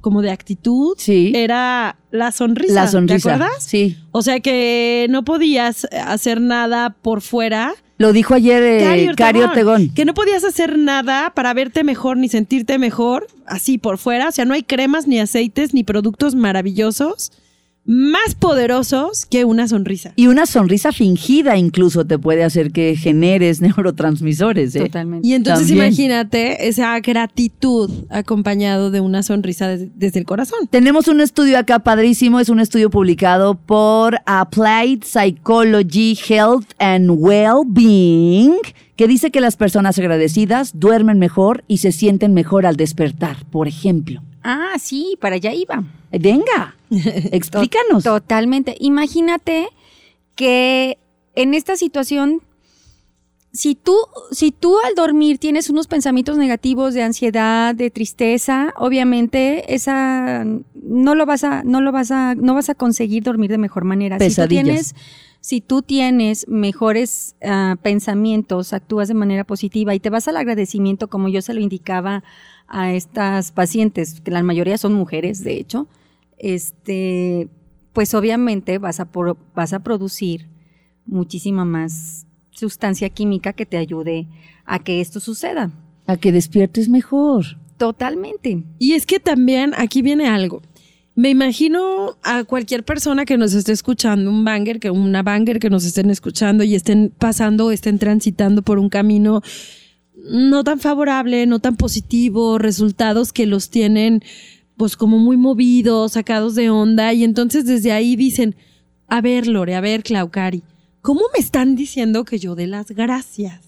como 0.00 0.20
de 0.20 0.32
actitud 0.32 0.94
Sí. 0.98 1.32
era 1.34 1.96
la 2.10 2.32
sonrisa. 2.32 2.74
La 2.74 2.88
sonrisa. 2.88 3.28
¿Te 3.28 3.34
acuerdas? 3.34 3.62
Sí. 3.64 3.96
O 4.10 4.20
sea 4.22 4.40
que 4.40 5.06
no 5.08 5.22
podías 5.24 5.86
hacer 5.92 6.40
nada 6.40 6.90
por 7.02 7.20
fuera. 7.20 7.72
Lo 7.98 8.12
dijo 8.12 8.34
ayer 8.34 8.60
eh, 8.64 8.80
Cari 8.82 9.06
Cari 9.14 9.38
Ortegón, 9.42 9.74
Ortegón. 9.74 9.94
Que 9.94 10.04
no 10.04 10.12
podías 10.12 10.42
hacer 10.42 10.76
nada 10.76 11.32
para 11.36 11.54
verte 11.54 11.84
mejor 11.84 12.16
ni 12.16 12.28
sentirte 12.28 12.78
mejor 12.80 13.28
así 13.46 13.78
por 13.78 13.96
fuera. 13.96 14.28
O 14.28 14.32
sea, 14.32 14.44
no 14.44 14.54
hay 14.54 14.64
cremas, 14.64 15.06
ni 15.06 15.20
aceites, 15.20 15.72
ni 15.72 15.84
productos 15.84 16.34
maravillosos 16.34 17.30
más 17.84 18.36
poderosos 18.38 19.26
que 19.26 19.44
una 19.44 19.66
sonrisa. 19.66 20.12
Y 20.16 20.28
una 20.28 20.46
sonrisa 20.46 20.92
fingida 20.92 21.56
incluso 21.56 22.04
te 22.06 22.18
puede 22.18 22.44
hacer 22.44 22.70
que 22.70 22.94
generes 22.96 23.60
neurotransmisores. 23.60 24.74
¿eh? 24.76 24.80
Totalmente. 24.80 25.26
Y 25.26 25.32
entonces 25.34 25.66
También. 25.68 25.88
imagínate 25.88 26.68
esa 26.68 26.98
gratitud 27.00 27.90
acompañado 28.08 28.90
de 28.90 29.00
una 29.00 29.22
sonrisa 29.22 29.68
des- 29.68 29.88
desde 29.96 30.20
el 30.20 30.26
corazón. 30.26 30.68
Tenemos 30.70 31.08
un 31.08 31.20
estudio 31.20 31.58
acá 31.58 31.80
padrísimo, 31.80 32.38
es 32.40 32.48
un 32.48 32.60
estudio 32.60 32.88
publicado 32.88 33.54
por 33.56 34.18
Applied 34.26 35.02
Psychology 35.04 36.16
Health 36.28 36.66
and 36.78 37.10
Well-Being, 37.10 38.54
que 38.96 39.08
dice 39.08 39.30
que 39.30 39.40
las 39.40 39.56
personas 39.56 39.98
agradecidas 39.98 40.78
duermen 40.78 41.18
mejor 41.18 41.64
y 41.66 41.78
se 41.78 41.90
sienten 41.92 42.34
mejor 42.34 42.66
al 42.66 42.76
despertar, 42.76 43.38
por 43.50 43.66
ejemplo. 43.66 44.22
Ah, 44.42 44.74
sí, 44.78 45.16
para 45.20 45.36
allá 45.36 45.52
iba. 45.54 45.84
Venga, 46.10 46.76
explícanos. 46.90 48.04
Totalmente. 48.04 48.76
Imagínate 48.80 49.68
que 50.34 50.98
en 51.34 51.54
esta 51.54 51.76
situación, 51.76 52.42
si 53.52 53.74
tú, 53.74 53.96
si 54.30 54.50
tú 54.50 54.76
al 54.86 54.94
dormir 54.94 55.38
tienes 55.38 55.70
unos 55.70 55.86
pensamientos 55.86 56.38
negativos 56.38 56.94
de 56.94 57.02
ansiedad, 57.02 57.74
de 57.74 57.90
tristeza, 57.90 58.72
obviamente 58.76 59.74
esa 59.74 60.44
no 60.74 61.14
lo 61.14 61.26
vas 61.26 61.44
a, 61.44 61.62
no 61.62 61.80
lo 61.80 61.92
vas 61.92 62.10
a, 62.10 62.34
no 62.34 62.54
vas 62.54 62.68
a 62.70 62.74
conseguir 62.74 63.22
dormir 63.22 63.50
de 63.50 63.58
mejor 63.58 63.84
manera. 63.84 64.18
Si 64.18 64.24
tú 64.24 64.28
Pesadillas. 64.28 64.64
tienes, 64.64 64.94
si 65.40 65.60
tú 65.60 65.82
tienes 65.82 66.48
mejores 66.48 67.36
ah, 67.42 67.76
pensamientos, 67.82 68.72
actúas 68.72 69.08
de 69.08 69.14
manera 69.14 69.44
positiva 69.44 69.94
y 69.94 70.00
te 70.00 70.10
vas 70.10 70.28
al 70.28 70.36
agradecimiento, 70.36 71.08
como 71.08 71.28
yo 71.28 71.42
se 71.42 71.54
lo 71.54 71.60
indicaba 71.60 72.24
a 72.72 72.92
estas 72.94 73.52
pacientes, 73.52 74.20
que 74.20 74.30
la 74.30 74.42
mayoría 74.42 74.78
son 74.78 74.94
mujeres, 74.94 75.44
de 75.44 75.54
hecho, 75.60 75.86
este, 76.38 77.48
pues 77.92 78.14
obviamente 78.14 78.78
vas 78.78 78.98
a, 78.98 79.04
por- 79.04 79.36
vas 79.54 79.72
a 79.72 79.80
producir 79.84 80.48
muchísima 81.06 81.64
más 81.64 82.26
sustancia 82.50 83.08
química 83.10 83.52
que 83.52 83.66
te 83.66 83.76
ayude 83.76 84.26
a 84.64 84.78
que 84.78 85.00
esto 85.00 85.20
suceda. 85.20 85.70
A 86.06 86.16
que 86.16 86.32
despiertes 86.32 86.88
mejor. 86.88 87.44
Totalmente. 87.76 88.64
Y 88.78 88.92
es 88.92 89.06
que 89.06 89.20
también 89.20 89.72
aquí 89.76 90.02
viene 90.02 90.28
algo. 90.28 90.62
Me 91.14 91.28
imagino 91.28 92.16
a 92.22 92.44
cualquier 92.44 92.84
persona 92.84 93.24
que 93.26 93.36
nos 93.36 93.52
esté 93.52 93.72
escuchando, 93.72 94.30
un 94.30 94.44
banger, 94.44 94.80
que 94.80 94.90
una 94.90 95.22
banger 95.22 95.58
que 95.58 95.68
nos 95.68 95.84
estén 95.84 96.08
escuchando 96.08 96.64
y 96.64 96.74
estén 96.74 97.12
pasando, 97.18 97.70
estén 97.70 97.98
transitando 97.98 98.62
por 98.62 98.78
un 98.78 98.88
camino 98.88 99.42
no 100.30 100.64
tan 100.64 100.80
favorable, 100.80 101.46
no 101.46 101.58
tan 101.58 101.76
positivo, 101.76 102.58
resultados 102.58 103.32
que 103.32 103.46
los 103.46 103.70
tienen 103.70 104.22
pues 104.76 104.96
como 104.96 105.18
muy 105.18 105.36
movidos, 105.36 106.12
sacados 106.12 106.54
de 106.54 106.70
onda 106.70 107.12
y 107.12 107.24
entonces 107.24 107.66
desde 107.66 107.92
ahí 107.92 108.16
dicen, 108.16 108.56
a 109.06 109.20
ver 109.20 109.46
Lore, 109.46 109.74
a 109.74 109.80
ver 109.80 110.02
Claucari, 110.02 110.62
¿cómo 111.02 111.22
me 111.32 111.40
están 111.40 111.76
diciendo 111.76 112.24
que 112.24 112.38
yo 112.38 112.54
dé 112.54 112.66
las 112.66 112.90
gracias? 112.90 113.60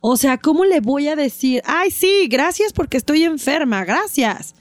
O 0.00 0.16
sea, 0.16 0.38
¿cómo 0.38 0.64
le 0.64 0.80
voy 0.80 1.08
a 1.08 1.16
decir, 1.16 1.62
ay 1.64 1.90
sí, 1.90 2.26
gracias 2.28 2.72
porque 2.72 2.96
estoy 2.96 3.24
enferma, 3.24 3.84
gracias? 3.84 4.54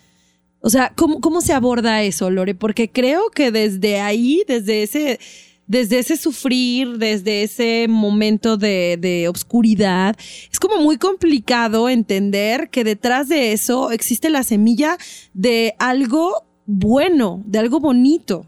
O 0.59 0.69
sea, 0.69 0.91
¿cómo, 0.95 1.21
cómo 1.21 1.41
se 1.41 1.53
aborda 1.53 2.03
eso, 2.03 2.29
Lore? 2.29 2.55
Porque 2.55 2.89
creo 2.89 3.29
que 3.29 3.51
desde 3.51 3.99
ahí, 3.99 4.43
desde 4.47 4.83
ese, 4.83 5.19
desde 5.67 5.99
ese 5.99 6.15
sufrir, 6.15 6.97
desde 6.97 7.43
ese 7.43 7.87
momento 7.89 8.57
de, 8.57 9.27
obscuridad, 9.29 10.15
es 10.51 10.59
como 10.59 10.81
muy 10.81 10.97
complicado 10.97 11.89
entender 11.89 12.69
que 12.69 12.83
detrás 12.83 13.27
de 13.27 13.51
eso 13.51 13.91
existe 13.91 14.29
la 14.29 14.43
semilla 14.43 14.97
de 15.33 15.75
algo 15.77 16.45
bueno, 16.65 17.43
de 17.45 17.59
algo 17.59 17.79
bonito. 17.79 18.45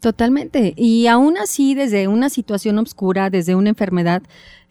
Totalmente. 0.00 0.74
Y 0.76 1.06
aún 1.06 1.36
así, 1.38 1.74
desde 1.74 2.08
una 2.08 2.30
situación 2.30 2.78
oscura, 2.78 3.30
desde 3.30 3.54
una 3.54 3.70
enfermedad 3.70 4.22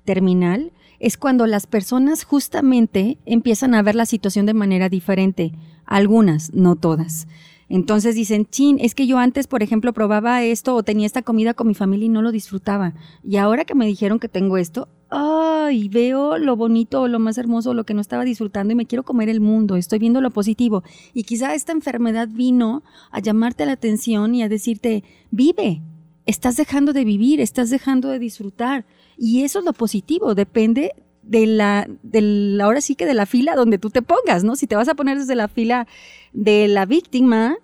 terminal, 0.06 0.72
es 1.00 1.18
cuando 1.18 1.46
las 1.46 1.68
personas 1.68 2.24
justamente 2.24 3.18
empiezan 3.26 3.76
a 3.76 3.82
ver 3.82 3.96
la 3.96 4.06
situación 4.06 4.46
de 4.46 4.54
manera 4.54 4.90
diferente. 4.90 5.52
Algunas, 5.86 6.54
no 6.54 6.76
todas. 6.76 7.28
Entonces 7.70 8.16
dicen, 8.16 8.46
chin, 8.46 8.78
es 8.80 8.96
que 8.96 9.08
yo 9.08 9.18
antes, 9.18 9.48
por 9.48 9.62
ejemplo, 9.62 9.94
probaba 9.94 10.44
esto 10.44 10.76
o 10.76 10.84
tenía 10.84 11.06
esta 11.06 11.22
comida 11.22 11.54
con 11.54 11.68
mi 11.68 11.74
familia 11.74 12.06
y 12.06 12.10
no 12.10 12.22
lo 12.22 12.32
disfrutaba. 12.32 12.94
Y 13.24 13.38
ahora 13.38 13.66
que 13.66 13.76
me 13.76 13.86
dijeron 13.86 14.20
que 14.20 14.30
tengo 14.30 14.58
esto, 14.58 14.88
ay, 15.10 15.90
veo 15.90 16.38
lo 16.38 16.56
bonito 16.56 17.02
o 17.02 17.08
lo 17.08 17.20
más 17.20 17.38
hermoso, 17.38 17.74
lo 17.74 17.86
que 17.86 17.94
no 17.94 18.02
estaba 18.02 18.24
disfrutando 18.24 18.74
y 18.74 18.76
me 18.76 18.86
quiero 18.86 19.04
comer 19.04 19.30
el 19.30 19.42
mundo, 19.42 19.76
estoy 19.76 20.00
viendo 20.00 20.22
lo 20.22 20.32
positivo. 20.32 20.84
Y 21.14 21.24
quizá 21.24 21.54
esta 21.54 21.74
enfermedad 21.74 22.30
vino 22.32 22.84
a 23.12 23.20
llamarte 23.20 23.66
la 23.66 23.74
atención 23.74 24.34
y 24.34 24.44
a 24.44 24.50
decirte, 24.50 25.04
vive, 25.32 25.82
estás 26.26 26.56
dejando 26.56 26.94
de 26.94 27.06
vivir, 27.06 27.42
estás 27.42 27.70
dejando 27.70 28.10
de 28.10 28.20
disfrutar. 28.20 28.86
Y 29.18 29.44
eso 29.44 29.60
es 29.60 29.66
lo 29.66 29.74
positivo, 29.74 30.36
depende 30.36 30.94
de 31.28 31.46
la, 31.48 31.88
de 32.04 32.22
la- 32.22 32.64
ahora 32.66 32.82
sí 32.82 32.96
que 32.96 33.06
de 33.06 33.14
la 33.14 33.26
fila 33.26 33.56
donde 33.56 33.78
tú 33.78 33.90
te 33.90 34.02
pongas, 34.02 34.44
¿no? 34.44 34.56
Si 34.56 34.68
te 34.68 34.76
vas 34.76 34.88
a 34.88 34.96
poner 34.96 35.18
desde 35.20 35.36
la 35.36 35.48
fila 35.48 35.88
de 36.34 36.68
la 36.68 36.86
víctima, 36.86 37.56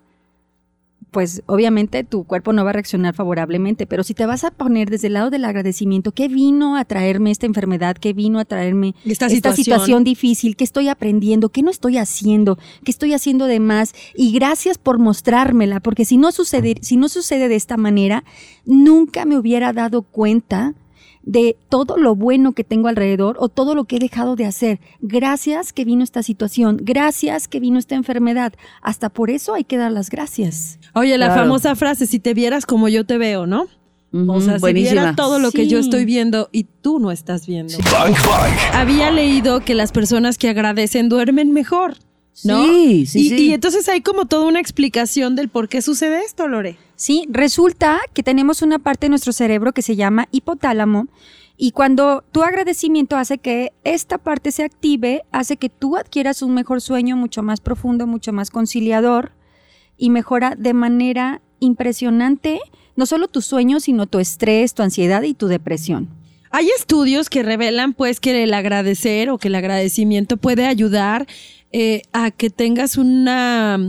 pues 1.10 1.44
obviamente 1.46 2.02
tu 2.02 2.24
cuerpo 2.24 2.52
no 2.52 2.64
va 2.64 2.70
a 2.70 2.72
reaccionar 2.72 3.14
favorablemente, 3.14 3.86
pero 3.86 4.02
si 4.02 4.14
te 4.14 4.26
vas 4.26 4.42
a 4.42 4.50
poner 4.50 4.90
desde 4.90 5.06
el 5.06 5.12
lado 5.12 5.30
del 5.30 5.44
agradecimiento, 5.44 6.10
¿qué 6.10 6.26
vino 6.26 6.76
a 6.76 6.84
traerme 6.84 7.30
esta 7.30 7.46
enfermedad? 7.46 7.96
¿Qué 7.96 8.12
vino 8.12 8.40
a 8.40 8.44
traerme 8.44 8.96
Esta 9.04 9.26
esta 9.26 9.52
situación. 9.52 9.54
situación 9.64 10.02
difícil? 10.04 10.56
¿Qué 10.56 10.64
estoy 10.64 10.88
aprendiendo? 10.88 11.50
¿Qué 11.50 11.62
no 11.62 11.70
estoy 11.70 11.98
haciendo? 11.98 12.58
¿Qué 12.84 12.90
estoy 12.90 13.12
haciendo 13.12 13.46
de 13.46 13.60
más? 13.60 13.94
Y 14.16 14.32
gracias 14.32 14.76
por 14.76 14.98
mostrármela, 14.98 15.78
porque 15.78 16.04
si 16.04 16.16
no 16.16 16.32
sucede, 16.32 16.74
si 16.80 16.96
no 16.96 17.08
sucede 17.08 17.46
de 17.46 17.54
esta 17.54 17.76
manera, 17.76 18.24
nunca 18.64 19.24
me 19.24 19.38
hubiera 19.38 19.72
dado 19.72 20.02
cuenta 20.02 20.74
de 21.26 21.56
todo 21.68 21.96
lo 21.96 22.14
bueno 22.14 22.52
que 22.52 22.64
tengo 22.64 22.88
alrededor 22.88 23.36
o 23.38 23.48
todo 23.48 23.74
lo 23.74 23.84
que 23.84 23.96
he 23.96 23.98
dejado 23.98 24.36
de 24.36 24.44
hacer. 24.46 24.78
Gracias 25.00 25.72
que 25.72 25.84
vino 25.84 26.04
esta 26.04 26.22
situación, 26.22 26.78
gracias 26.82 27.48
que 27.48 27.60
vino 27.60 27.78
esta 27.78 27.94
enfermedad. 27.94 28.52
Hasta 28.82 29.08
por 29.08 29.30
eso 29.30 29.54
hay 29.54 29.64
que 29.64 29.76
dar 29.76 29.90
las 29.92 30.10
gracias. 30.10 30.78
Oye, 30.94 31.16
la 31.18 31.26
Claro. 31.26 31.42
famosa 31.42 31.74
frase, 31.76 32.06
si 32.06 32.18
te 32.18 32.34
vieras 32.34 32.66
como 32.66 32.88
yo 32.88 33.04
te 33.06 33.18
veo, 33.18 33.46
¿no? 33.46 33.66
O 34.28 34.40
sea, 34.40 34.60
si 34.60 34.72
vieras 34.72 35.16
todo 35.16 35.40
lo 35.40 35.50
que 35.50 35.66
yo 35.66 35.80
estoy 35.80 36.04
viendo 36.04 36.48
y 36.52 36.64
tú 36.64 37.00
no 37.00 37.10
estás 37.10 37.48
viendo. 37.48 37.74
Había 38.72 39.10
leído 39.10 39.60
que 39.60 39.74
las 39.74 39.90
personas 39.90 40.38
que 40.38 40.48
agradecen 40.48 41.08
duermen 41.08 41.52
mejor, 41.52 41.94
¿no? 42.42 42.64
Sí, 42.64 43.06
sí, 43.06 43.20
y, 43.20 43.28
sí. 43.28 43.46
y 43.48 43.54
entonces 43.54 43.88
hay 43.88 44.00
como 44.00 44.26
toda 44.26 44.46
una 44.46 44.60
explicación 44.60 45.36
del 45.36 45.48
por 45.48 45.68
qué 45.68 45.82
sucede 45.82 46.24
esto, 46.24 46.48
Lore. 46.48 46.76
Sí, 46.96 47.26
resulta 47.30 48.00
que 48.12 48.22
tenemos 48.22 48.62
una 48.62 48.78
parte 48.78 49.06
de 49.06 49.10
nuestro 49.10 49.32
cerebro 49.32 49.72
que 49.72 49.82
se 49.82 49.96
llama 49.96 50.28
hipotálamo 50.32 51.08
y 51.56 51.70
cuando 51.70 52.24
tu 52.32 52.42
agradecimiento 52.42 53.16
hace 53.16 53.38
que 53.38 53.72
esta 53.84 54.18
parte 54.18 54.50
se 54.50 54.64
active, 54.64 55.22
hace 55.30 55.56
que 55.56 55.68
tú 55.68 55.96
adquieras 55.96 56.42
un 56.42 56.54
mejor 56.54 56.80
sueño 56.80 57.16
mucho 57.16 57.42
más 57.42 57.60
profundo, 57.60 58.06
mucho 58.06 58.32
más 58.32 58.50
conciliador 58.50 59.32
y 59.96 60.10
mejora 60.10 60.56
de 60.56 60.74
manera 60.74 61.42
impresionante 61.60 62.60
no 62.96 63.06
solo 63.06 63.28
tu 63.28 63.40
sueño, 63.40 63.80
sino 63.80 64.06
tu 64.06 64.18
estrés, 64.18 64.74
tu 64.74 64.82
ansiedad 64.82 65.22
y 65.22 65.34
tu 65.34 65.46
depresión. 65.46 66.08
Hay 66.50 66.68
estudios 66.70 67.28
que 67.30 67.42
revelan 67.42 67.94
pues 67.94 68.20
que 68.20 68.44
el 68.44 68.54
agradecer 68.54 69.30
o 69.30 69.38
que 69.38 69.48
el 69.48 69.56
agradecimiento 69.56 70.36
puede 70.36 70.66
ayudar 70.66 71.26
eh, 71.76 72.02
a 72.12 72.30
que 72.30 72.50
tengas 72.50 72.96
una, 72.96 73.80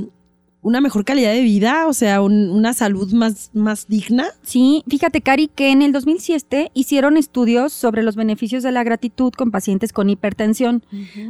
una 0.63 0.81
mejor 0.81 1.05
calidad 1.05 1.31
de 1.33 1.41
vida, 1.43 1.85
o 1.87 1.93
sea, 1.93 2.21
un- 2.23 2.49
una 2.49 2.73
salud 2.73 3.13
más, 3.13 3.51
más 3.53 3.87
digna. 3.87 4.25
Sí, 4.41 4.83
fíjate, 4.87 5.21
Cari, 5.21 5.47
que 5.47 5.69
en 5.71 5.83
el 5.83 5.91
2007 5.91 6.71
hicieron 6.73 7.15
estudios 7.15 7.71
sobre 7.73 8.01
los 8.01 8.15
beneficios 8.15 8.63
de 8.63 8.71
la 8.71 8.83
gratitud 8.83 9.31
con 9.33 9.51
pacientes 9.51 9.93
con 9.93 10.09
hipertensión. 10.09 10.83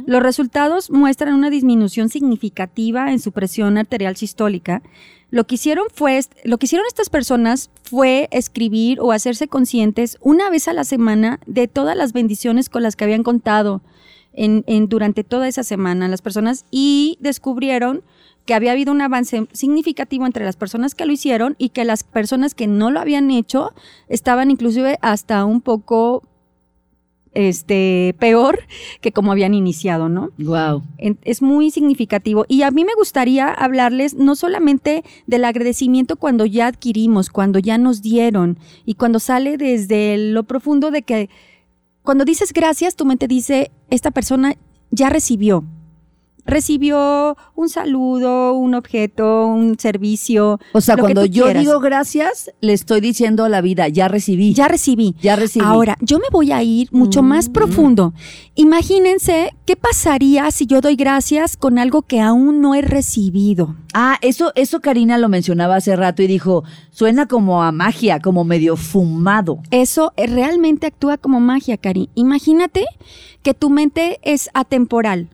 Los 0.06 0.22
resultados 0.22 0.90
muestran 0.90 1.34
una 1.34 1.50
disminución 1.50 2.08
significativa 2.08 3.12
en 3.12 3.18
su 3.18 3.32
presión 3.32 3.76
arterial 3.76 4.16
sistólica. 4.16 4.82
Lo 5.30 5.44
que 5.46 5.56
hicieron 5.56 5.86
fue, 5.92 6.20
lo 6.44 6.56
que 6.56 6.64
hicieron 6.66 6.86
estas 6.86 7.10
personas 7.10 7.68
fue 7.82 8.28
escribir 8.30 9.00
o 9.00 9.12
hacerse 9.12 9.48
conscientes 9.48 10.16
una 10.22 10.48
vez 10.48 10.68
a 10.68 10.72
la 10.72 10.84
semana 10.84 11.40
de 11.46 11.68
todas 11.68 11.96
las 11.96 12.12
bendiciones 12.14 12.70
con 12.70 12.82
las 12.82 12.96
que 12.96 13.04
habían 13.04 13.24
contado 13.24 13.82
en, 14.36 14.62
en- 14.66 14.88
durante 14.88 15.24
toda 15.24 15.48
esa 15.48 15.64
semana 15.64 16.08
las 16.08 16.22
personas 16.22 16.64
y 16.70 17.18
descubrieron 17.20 18.02
que 18.44 18.54
había 18.54 18.70
habido 18.72 18.92
un 18.92 19.00
avance 19.00 19.48
significativo 19.52 20.24
entre 20.24 20.44
las 20.44 20.54
personas 20.56 20.94
que 20.94 21.04
lo 21.04 21.12
hicieron 21.12 21.56
y 21.58 21.70
que 21.70 21.84
las 21.84 22.04
personas 22.04 22.54
que 22.54 22.68
no 22.68 22.92
lo 22.92 23.00
habían 23.00 23.32
hecho 23.32 23.72
estaban 24.08 24.52
inclusive 24.52 24.98
hasta 25.02 25.44
un 25.44 25.60
poco 25.60 26.22
este 27.34 28.14
peor 28.18 28.60
que 29.02 29.12
como 29.12 29.30
habían 29.30 29.52
iniciado, 29.52 30.08
¿no? 30.08 30.30
Wow. 30.38 30.82
Es 31.22 31.42
muy 31.42 31.70
significativo. 31.70 32.46
Y 32.48 32.62
a 32.62 32.70
mí 32.70 32.84
me 32.84 32.94
gustaría 32.94 33.48
hablarles 33.52 34.14
no 34.14 34.36
solamente 34.36 35.04
del 35.26 35.44
agradecimiento 35.44 36.16
cuando 36.16 36.46
ya 36.46 36.66
adquirimos, 36.68 37.28
cuando 37.28 37.58
ya 37.58 37.76
nos 37.76 38.00
dieron 38.00 38.58
y 38.86 38.94
cuando 38.94 39.18
sale 39.18 39.58
desde 39.58 40.16
lo 40.16 40.44
profundo 40.44 40.90
de 40.90 41.02
que 41.02 41.28
cuando 42.06 42.24
dices 42.24 42.52
gracias, 42.54 42.94
tu 42.94 43.04
mente 43.04 43.26
dice, 43.26 43.72
esta 43.90 44.12
persona 44.12 44.54
ya 44.90 45.10
recibió. 45.10 45.64
Recibió 46.46 47.36
un 47.54 47.68
saludo, 47.68 48.54
un 48.54 48.74
objeto, 48.74 49.46
un 49.46 49.78
servicio. 49.78 50.58
O 50.72 50.80
sea, 50.80 50.96
lo 50.96 51.06
que 51.06 51.14
cuando 51.14 51.24
yo 51.26 51.44
quieras. 51.44 51.62
digo 51.62 51.80
gracias, 51.80 52.50
le 52.60 52.72
estoy 52.72 53.00
diciendo 53.00 53.44
a 53.44 53.48
la 53.48 53.60
vida, 53.60 53.88
ya 53.88 54.08
recibí. 54.08 54.54
ya 54.54 54.68
recibí. 54.68 55.14
Ya 55.20 55.36
recibí. 55.36 55.64
Ahora, 55.64 55.96
yo 56.00 56.18
me 56.18 56.26
voy 56.30 56.52
a 56.52 56.62
ir 56.62 56.88
mucho 56.92 57.22
más 57.22 57.48
profundo. 57.48 58.14
Imagínense 58.54 59.54
qué 59.66 59.76
pasaría 59.76 60.50
si 60.50 60.66
yo 60.66 60.80
doy 60.80 60.96
gracias 60.96 61.56
con 61.56 61.78
algo 61.78 62.02
que 62.02 62.20
aún 62.20 62.60
no 62.60 62.74
he 62.74 62.82
recibido. 62.82 63.74
Ah, 63.92 64.18
eso, 64.20 64.52
eso 64.54 64.80
Karina 64.80 65.18
lo 65.18 65.28
mencionaba 65.28 65.76
hace 65.76 65.96
rato 65.96 66.22
y 66.22 66.26
dijo, 66.26 66.64
suena 66.90 67.26
como 67.26 67.62
a 67.62 67.72
magia, 67.72 68.20
como 68.20 68.44
medio 68.44 68.76
fumado. 68.76 69.60
Eso 69.70 70.12
eh, 70.16 70.26
realmente 70.26 70.86
actúa 70.86 71.16
como 71.16 71.40
magia, 71.40 71.76
Cari. 71.76 72.10
Imagínate 72.14 72.84
que 73.42 73.54
tu 73.54 73.70
mente 73.70 74.18
es 74.22 74.50
atemporal. 74.54 75.28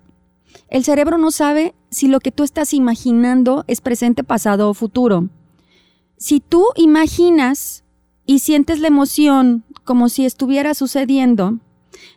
El 0.72 0.84
cerebro 0.84 1.18
no 1.18 1.30
sabe 1.30 1.74
si 1.90 2.08
lo 2.08 2.18
que 2.18 2.32
tú 2.32 2.44
estás 2.44 2.72
imaginando 2.72 3.62
es 3.66 3.82
presente, 3.82 4.24
pasado 4.24 4.70
o 4.70 4.74
futuro. 4.74 5.28
Si 6.16 6.40
tú 6.40 6.64
imaginas 6.76 7.84
y 8.24 8.38
sientes 8.38 8.80
la 8.80 8.88
emoción 8.88 9.64
como 9.84 10.08
si 10.08 10.24
estuviera 10.24 10.72
sucediendo 10.72 11.58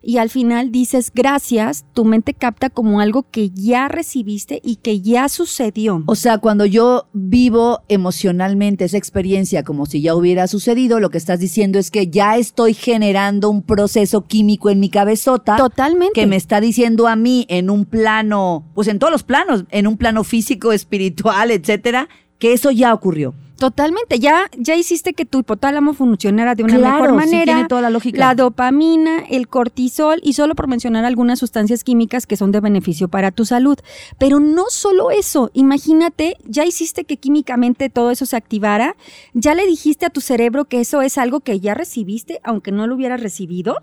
y 0.01 0.17
al 0.17 0.29
final 0.29 0.71
dices 0.71 1.11
gracias, 1.13 1.85
tu 1.93 2.05
mente 2.05 2.33
capta 2.33 2.69
como 2.69 2.99
algo 2.99 3.25
que 3.29 3.49
ya 3.49 3.87
recibiste 3.87 4.61
y 4.63 4.77
que 4.77 5.01
ya 5.01 5.29
sucedió. 5.29 6.03
O 6.05 6.15
sea, 6.15 6.37
cuando 6.37 6.65
yo 6.65 7.07
vivo 7.13 7.81
emocionalmente 7.87 8.85
esa 8.85 8.97
experiencia 8.97 9.63
como 9.63 9.85
si 9.85 10.01
ya 10.01 10.15
hubiera 10.15 10.47
sucedido, 10.47 10.99
lo 10.99 11.09
que 11.09 11.17
estás 11.17 11.39
diciendo 11.39 11.79
es 11.79 11.91
que 11.91 12.07
ya 12.07 12.37
estoy 12.37 12.73
generando 12.73 13.49
un 13.49 13.61
proceso 13.61 14.25
químico 14.25 14.69
en 14.69 14.79
mi 14.79 14.89
cabezota. 14.89 15.57
Totalmente. 15.57 16.13
que 16.13 16.27
me 16.27 16.35
está 16.35 16.61
diciendo 16.61 17.07
a 17.07 17.15
mí 17.15 17.45
en 17.49 17.69
un 17.69 17.85
plano, 17.85 18.65
pues 18.73 18.87
en 18.87 18.99
todos 18.99 19.11
los 19.11 19.23
planos, 19.23 19.65
en 19.69 19.87
un 19.87 19.97
plano 19.97 20.23
físico, 20.23 20.71
espiritual, 20.71 21.51
etcétera, 21.51 22.09
que 22.39 22.53
eso 22.53 22.71
ya 22.71 22.93
ocurrió. 22.93 23.33
Totalmente, 23.57 24.19
ya, 24.19 24.49
ya 24.57 24.75
hiciste 24.75 25.13
que 25.13 25.25
tu 25.25 25.39
hipotálamo 25.39 25.93
funcionara 25.93 26.55
de 26.55 26.63
una 26.63 26.75
Claro, 26.75 27.03
mejor 27.03 27.09
sí, 27.23 27.31
manera. 27.31 27.53
tiene 27.53 27.67
toda 27.69 27.81
la 27.81 27.89
lógica. 27.89 28.19
La 28.19 28.35
dopamina, 28.35 29.19
el 29.29 29.47
cortisol 29.47 30.19
y 30.23 30.33
solo 30.33 30.55
por 30.55 30.67
mencionar 30.67 31.05
algunas 31.05 31.39
sustancias 31.39 31.83
químicas 31.83 32.27
que 32.27 32.35
son 32.35 32.51
de 32.51 32.59
beneficio 32.59 33.07
para 33.07 33.31
tu 33.31 33.45
salud. 33.45 33.77
Pero 34.17 34.39
no 34.39 34.65
solo 34.69 35.09
eso, 35.09 35.51
imagínate, 35.53 36.37
ya 36.45 36.65
hiciste 36.65 37.05
que 37.05 37.17
químicamente 37.17 37.89
todo 37.89 38.11
eso 38.11 38.25
se 38.25 38.35
activara, 38.35 38.95
ya 39.33 39.55
le 39.55 39.65
dijiste 39.65 40.05
a 40.05 40.09
tu 40.09 40.19
cerebro 40.21 40.65
que 40.65 40.81
eso 40.81 41.01
es 41.01 41.17
algo 41.17 41.39
que 41.39 41.59
ya 41.59 41.73
recibiste, 41.73 42.39
aunque 42.43 42.71
no 42.71 42.87
lo 42.87 42.95
hubieras 42.95 43.21
recibido. 43.21 43.77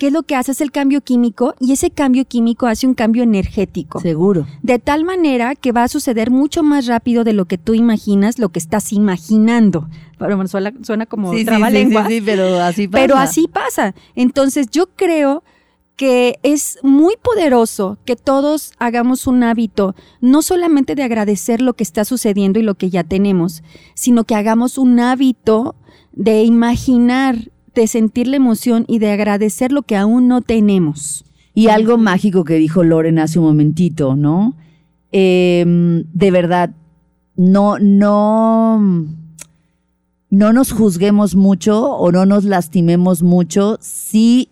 ¿Qué 0.00 0.06
es 0.06 0.14
lo 0.14 0.22
que 0.22 0.34
hace? 0.34 0.52
Es 0.52 0.62
el 0.62 0.72
cambio 0.72 1.02
químico 1.02 1.54
y 1.60 1.72
ese 1.72 1.90
cambio 1.90 2.24
químico 2.24 2.66
hace 2.66 2.86
un 2.86 2.94
cambio 2.94 3.22
energético. 3.22 4.00
Seguro. 4.00 4.46
De 4.62 4.78
tal 4.78 5.04
manera 5.04 5.54
que 5.54 5.72
va 5.72 5.84
a 5.84 5.88
suceder 5.88 6.30
mucho 6.30 6.62
más 6.62 6.86
rápido 6.86 7.22
de 7.22 7.34
lo 7.34 7.44
que 7.44 7.58
tú 7.58 7.74
imaginas, 7.74 8.38
lo 8.38 8.48
que 8.48 8.60
estás 8.60 8.94
imaginando. 8.94 9.90
Pero 10.18 10.36
bueno, 10.36 10.48
suena, 10.48 10.72
suena 10.80 11.04
como 11.04 11.34
trabalenguas, 11.44 12.08
pero 12.24 12.60
así 12.60 12.88
pasa. 12.88 13.02
pero 13.02 13.16
así 13.16 13.46
pasa. 13.46 13.94
Entonces 14.14 14.68
yo 14.70 14.86
creo 14.96 15.44
que 15.96 16.38
es 16.42 16.78
muy 16.82 17.16
poderoso 17.20 17.98
que 18.06 18.16
todos 18.16 18.72
hagamos 18.78 19.26
un 19.26 19.42
hábito, 19.42 19.94
no 20.22 20.40
solamente 20.40 20.94
de 20.94 21.02
agradecer 21.02 21.60
lo 21.60 21.74
que 21.74 21.84
está 21.84 22.06
sucediendo 22.06 22.58
y 22.58 22.62
lo 22.62 22.74
que 22.74 22.88
ya 22.88 23.04
tenemos, 23.04 23.62
sino 23.92 24.24
que 24.24 24.34
hagamos 24.34 24.78
un 24.78 24.98
hábito 24.98 25.76
de 26.12 26.42
imaginar, 26.44 27.50
de 27.74 27.86
sentir 27.86 28.26
la 28.28 28.36
emoción 28.36 28.84
y 28.88 28.98
de 28.98 29.10
agradecer 29.10 29.72
lo 29.72 29.82
que 29.82 29.96
aún 29.96 30.28
no 30.28 30.40
tenemos. 30.40 31.24
Y 31.54 31.68
algo 31.68 31.98
mágico 31.98 32.44
que 32.44 32.54
dijo 32.54 32.84
Loren 32.84 33.18
hace 33.18 33.38
un 33.38 33.46
momentito, 33.46 34.16
¿no? 34.16 34.54
Em, 35.12 36.04
de 36.12 36.30
verdad, 36.30 36.70
no, 37.36 37.78
no, 37.78 38.80
no 40.30 40.52
nos 40.52 40.72
juzguemos 40.72 41.34
mucho 41.34 41.90
o 41.90 42.12
no 42.12 42.24
nos 42.26 42.44
lastimemos 42.44 43.22
mucho 43.22 43.78
si 43.80 44.50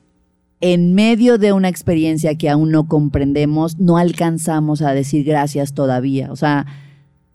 en 0.60 0.94
medio 0.94 1.38
de 1.38 1.52
una 1.52 1.68
experiencia 1.68 2.34
que 2.34 2.50
aún 2.50 2.72
no 2.72 2.88
comprendemos, 2.88 3.78
no 3.78 3.96
alcanzamos 3.96 4.82
a 4.82 4.92
decir 4.92 5.25
gracias 5.25 5.72
todavía. 5.72 6.32
O 6.32 6.37
sea, 6.37 6.66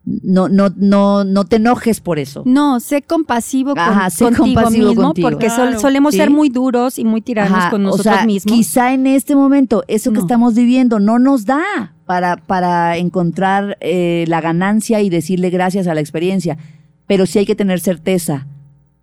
no, 0.06 0.50
no, 0.50 0.70
no, 0.76 1.24
no 1.24 1.46
te 1.46 1.56
enojes 1.56 2.02
por 2.02 2.20
eso. 2.20 2.44
No, 2.46 2.80
sé 2.82 3.02
compasivo 3.04 3.72
con- 3.72 3.80
Ajá, 3.80 4.10
sé 4.10 4.26
contigo 4.26 4.44
compasivo 4.46 4.88
mismo, 4.89 5.04
contigo. 5.04 5.30
porque 5.30 5.50
sol- 5.50 5.68
Claro. 5.70 5.80
solemos 5.80 6.12
Sí. 6.13 6.20
ser 6.20 6.30
muy 6.30 6.50
duros 6.50 7.00
y 7.00 7.06
muy 7.06 7.22
tiranos 7.22 7.58
Ajá, 7.58 7.70
con 7.70 7.82
o 7.82 7.86
nosotros 7.92 8.16
sea, 8.18 8.26
mismos. 8.26 8.54
Quizá 8.54 8.94
en 8.94 9.08
este 9.08 9.36
momento 9.36 9.84
eso 9.88 10.12
que 10.12 10.20
estamos 10.20 10.56
viviendo 10.56 11.00
no 11.00 11.20
nos 11.20 11.46
da 11.46 11.94
para, 12.06 12.36
para 12.38 12.98
encontrar 12.98 13.78
eh, 13.80 14.26
la 14.28 14.42
ganancia 14.42 15.02
y 15.02 15.10
decirle 15.10 15.50
gracias 15.50 15.88
a 15.88 15.94
la 15.94 16.02
experiencia. 16.02 16.58
Pero 17.08 17.26
sí 17.26 17.39
hay 17.39 17.46
que 17.46 17.56
tener 17.56 17.80
certeza. 17.80 18.48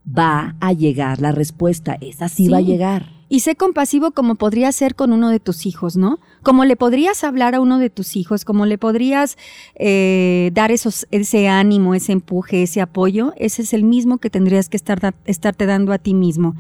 Va 0.07 0.57
a 0.61 0.73
llegar 0.73 1.21
la 1.21 1.33
respuesta. 1.33 1.97
Esa 2.01 2.29
sí, 2.29 2.49
va 2.49 2.59
a 2.59 2.63
llegar. 2.63 3.07
Y 3.33 3.40
sé 3.40 3.55
compasivo 3.55 4.11
como 4.11 4.35
podría 4.35 4.73
ser 4.73 4.97
con 4.97 5.12
uno 5.12 5.31
de 5.31 5.38
tus 5.38 5.64
hijos, 5.64 5.97
¿no? 5.97 6.19
Como 6.43 6.64
le 6.64 6.75
podrías 6.77 7.23
hablar 7.23 7.55
a 7.55 7.61
uno 7.61 7.79
de 7.79 7.88
tus 7.88 8.16
hijos, 8.16 8.45
como 8.45 8.66
le 8.66 8.77
podrías 8.77 9.38
eh, 9.77 10.51
dar 10.53 10.73
esos, 10.73 11.07
ese 11.12 11.49
ánimo, 11.49 11.95
ese 11.95 12.11
empuje, 12.12 12.64
ese 12.64 12.81
apoyo, 12.81 13.33
ese 13.37 13.62
es 13.62 13.73
el 13.73 13.85
mismo 13.85 14.19
que 14.19 14.31
tendrías 14.31 14.69
que 14.69 14.77
estar, 14.77 14.99
da- 15.01 15.14
estarte 15.27 15.64
dando 15.66 15.93
a 15.93 15.99
ti 15.99 16.12
mismo. 16.12 16.57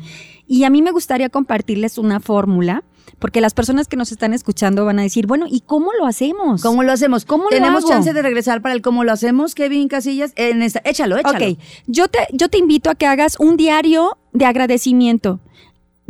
Y 0.46 0.62
a 0.64 0.70
mí 0.70 0.80
me 0.80 0.92
gustaría 0.92 1.28
compartirles 1.28 1.98
una 1.98 2.20
fórmula, 2.20 2.84
porque 3.18 3.40
las 3.40 3.52
personas 3.52 3.88
que 3.88 3.96
nos 3.96 4.12
están 4.12 4.32
escuchando 4.32 4.84
van 4.84 5.00
a 5.00 5.02
decir, 5.02 5.26
bueno, 5.26 5.46
¿y 5.50 5.60
cómo 5.60 5.90
lo 5.98 6.06
hacemos? 6.06 6.62
¿Cómo 6.62 6.84
lo 6.84 6.92
hacemos? 6.92 7.24
¿Cómo 7.24 7.44
lo 7.44 7.50
¿Tenemos 7.50 7.80
hago? 7.84 7.88
chance 7.92 8.12
de 8.12 8.22
regresar 8.22 8.62
para 8.62 8.74
el 8.74 8.80
cómo 8.82 9.02
lo 9.04 9.10
hacemos, 9.12 9.54
Kevin 9.56 9.88
Casillas? 9.88 10.32
En 10.36 10.62
esta, 10.62 10.80
échalo, 10.84 11.18
échalo. 11.18 11.36
Ok, 11.52 11.58
yo 11.88 12.06
te, 12.08 12.20
yo 12.32 12.48
te 12.48 12.58
invito 12.58 12.90
a 12.90 12.94
que 12.94 13.06
hagas 13.06 13.36
un 13.40 13.56
diario 13.56 14.16
de 14.32 14.44
agradecimiento. 14.46 15.40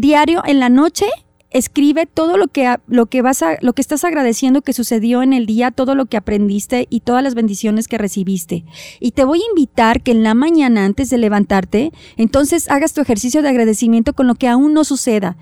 Diario 0.01 0.41
en 0.47 0.61
la 0.61 0.71
noche, 0.71 1.05
escribe 1.51 2.07
todo 2.07 2.39
lo 2.39 2.49
que, 2.49 2.75
lo 2.87 3.05
que 3.05 3.21
vas 3.21 3.43
a, 3.43 3.59
lo 3.61 3.75
que 3.75 3.83
estás 3.83 4.03
agradeciendo 4.03 4.63
que 4.63 4.73
sucedió 4.73 5.23
en 5.23 5.35
el 5.35 5.45
día, 5.45 5.73
todo 5.73 5.95
lo 5.95 6.07
que 6.07 6.17
aprendiste 6.17 6.87
y 6.89 7.01
todas 7.01 7.23
las 7.23 7.35
bendiciones 7.35 7.87
que 7.87 7.99
recibiste. 7.99 8.65
Y 8.99 9.11
te 9.11 9.25
voy 9.25 9.41
a 9.41 9.51
invitar 9.51 10.03
que 10.03 10.13
en 10.13 10.23
la 10.23 10.33
mañana, 10.33 10.87
antes 10.87 11.11
de 11.11 11.19
levantarte, 11.19 11.93
entonces 12.17 12.71
hagas 12.71 12.95
tu 12.95 13.03
ejercicio 13.03 13.43
de 13.43 13.51
agradecimiento 13.51 14.15
con 14.15 14.27
lo 14.27 14.37
que 14.37 14.49
aún 14.49 14.73
no 14.73 14.85
suceda 14.85 15.37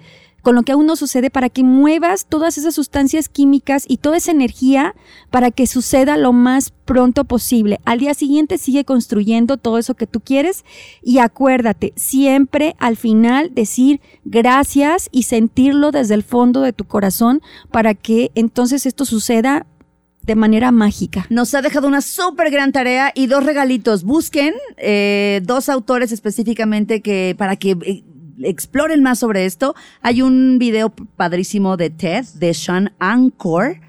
con 0.49 0.55
lo 0.55 0.63
que 0.63 0.73
aún 0.73 0.87
no 0.87 0.97
sucede 0.97 1.29
para 1.29 1.51
que 1.51 1.63
muevas 1.63 2.25
todas 2.25 2.57
esas 2.57 2.75
sustancias 2.75 3.29
químicas 3.29 3.85
y 3.87 3.99
toda 3.99 4.17
esa 4.17 4.31
energía 4.31 4.95
para 5.29 5.51
que 5.51 5.67
suceda 5.67 6.17
lo 6.17 6.33
más 6.33 6.71
pronto 6.87 7.25
posible. 7.25 7.81
Al 7.85 7.99
día 7.99 8.15
siguiente 8.15 8.57
sigue 8.57 8.87
construyendo 8.87 9.59
todo 9.59 9.77
eso 9.77 9.95
que 9.95 10.07
tú 10.07 10.21
quieres 10.21 10.65
y 11.03 11.19
acuérdate, 11.19 11.93
siempre 11.97 12.77
al 12.79 12.97
final 12.97 13.51
decir 13.55 14.01
gracias 14.25 15.11
y 15.13 15.25
sentirlo 15.25 15.91
desde 15.91 16.15
el 16.15 16.23
fondo 16.23 16.63
de 16.63 16.73
tu 16.73 16.85
corazón 16.85 17.43
para 17.71 17.93
que 17.93 18.31
entonces 18.35 18.87
esto 18.87 19.05
suceda 19.05 19.67
de 20.23 20.35
manera 20.35 20.73
mágica. 20.73 21.27
Nos 21.29 21.53
ha 21.53 21.61
dejado 21.61 21.89
una 21.89 22.01
súper 22.01 22.51
gran 22.51 22.73
tarea 22.73 23.13
y 23.15 23.27
dos 23.27 23.45
regalitos. 23.45 24.03
Busquen 24.03 24.55
eh, 24.79 25.43
dos 25.45 25.69
autores 25.69 26.11
específicamente 26.11 27.03
que 27.03 27.35
para 27.37 27.57
que 27.57 27.77
eh, 27.83 28.05
exploren 28.43 29.03
más 29.03 29.19
sobre 29.19 29.45
esto. 29.45 29.75
Hay 30.03 30.23
un 30.23 30.59
video 30.59 30.91
padrísimo 30.91 31.77
de 31.77 31.91
TED, 31.91 32.25
de 32.35 32.55
Sean 32.55 32.93
Anchor, 32.99 33.81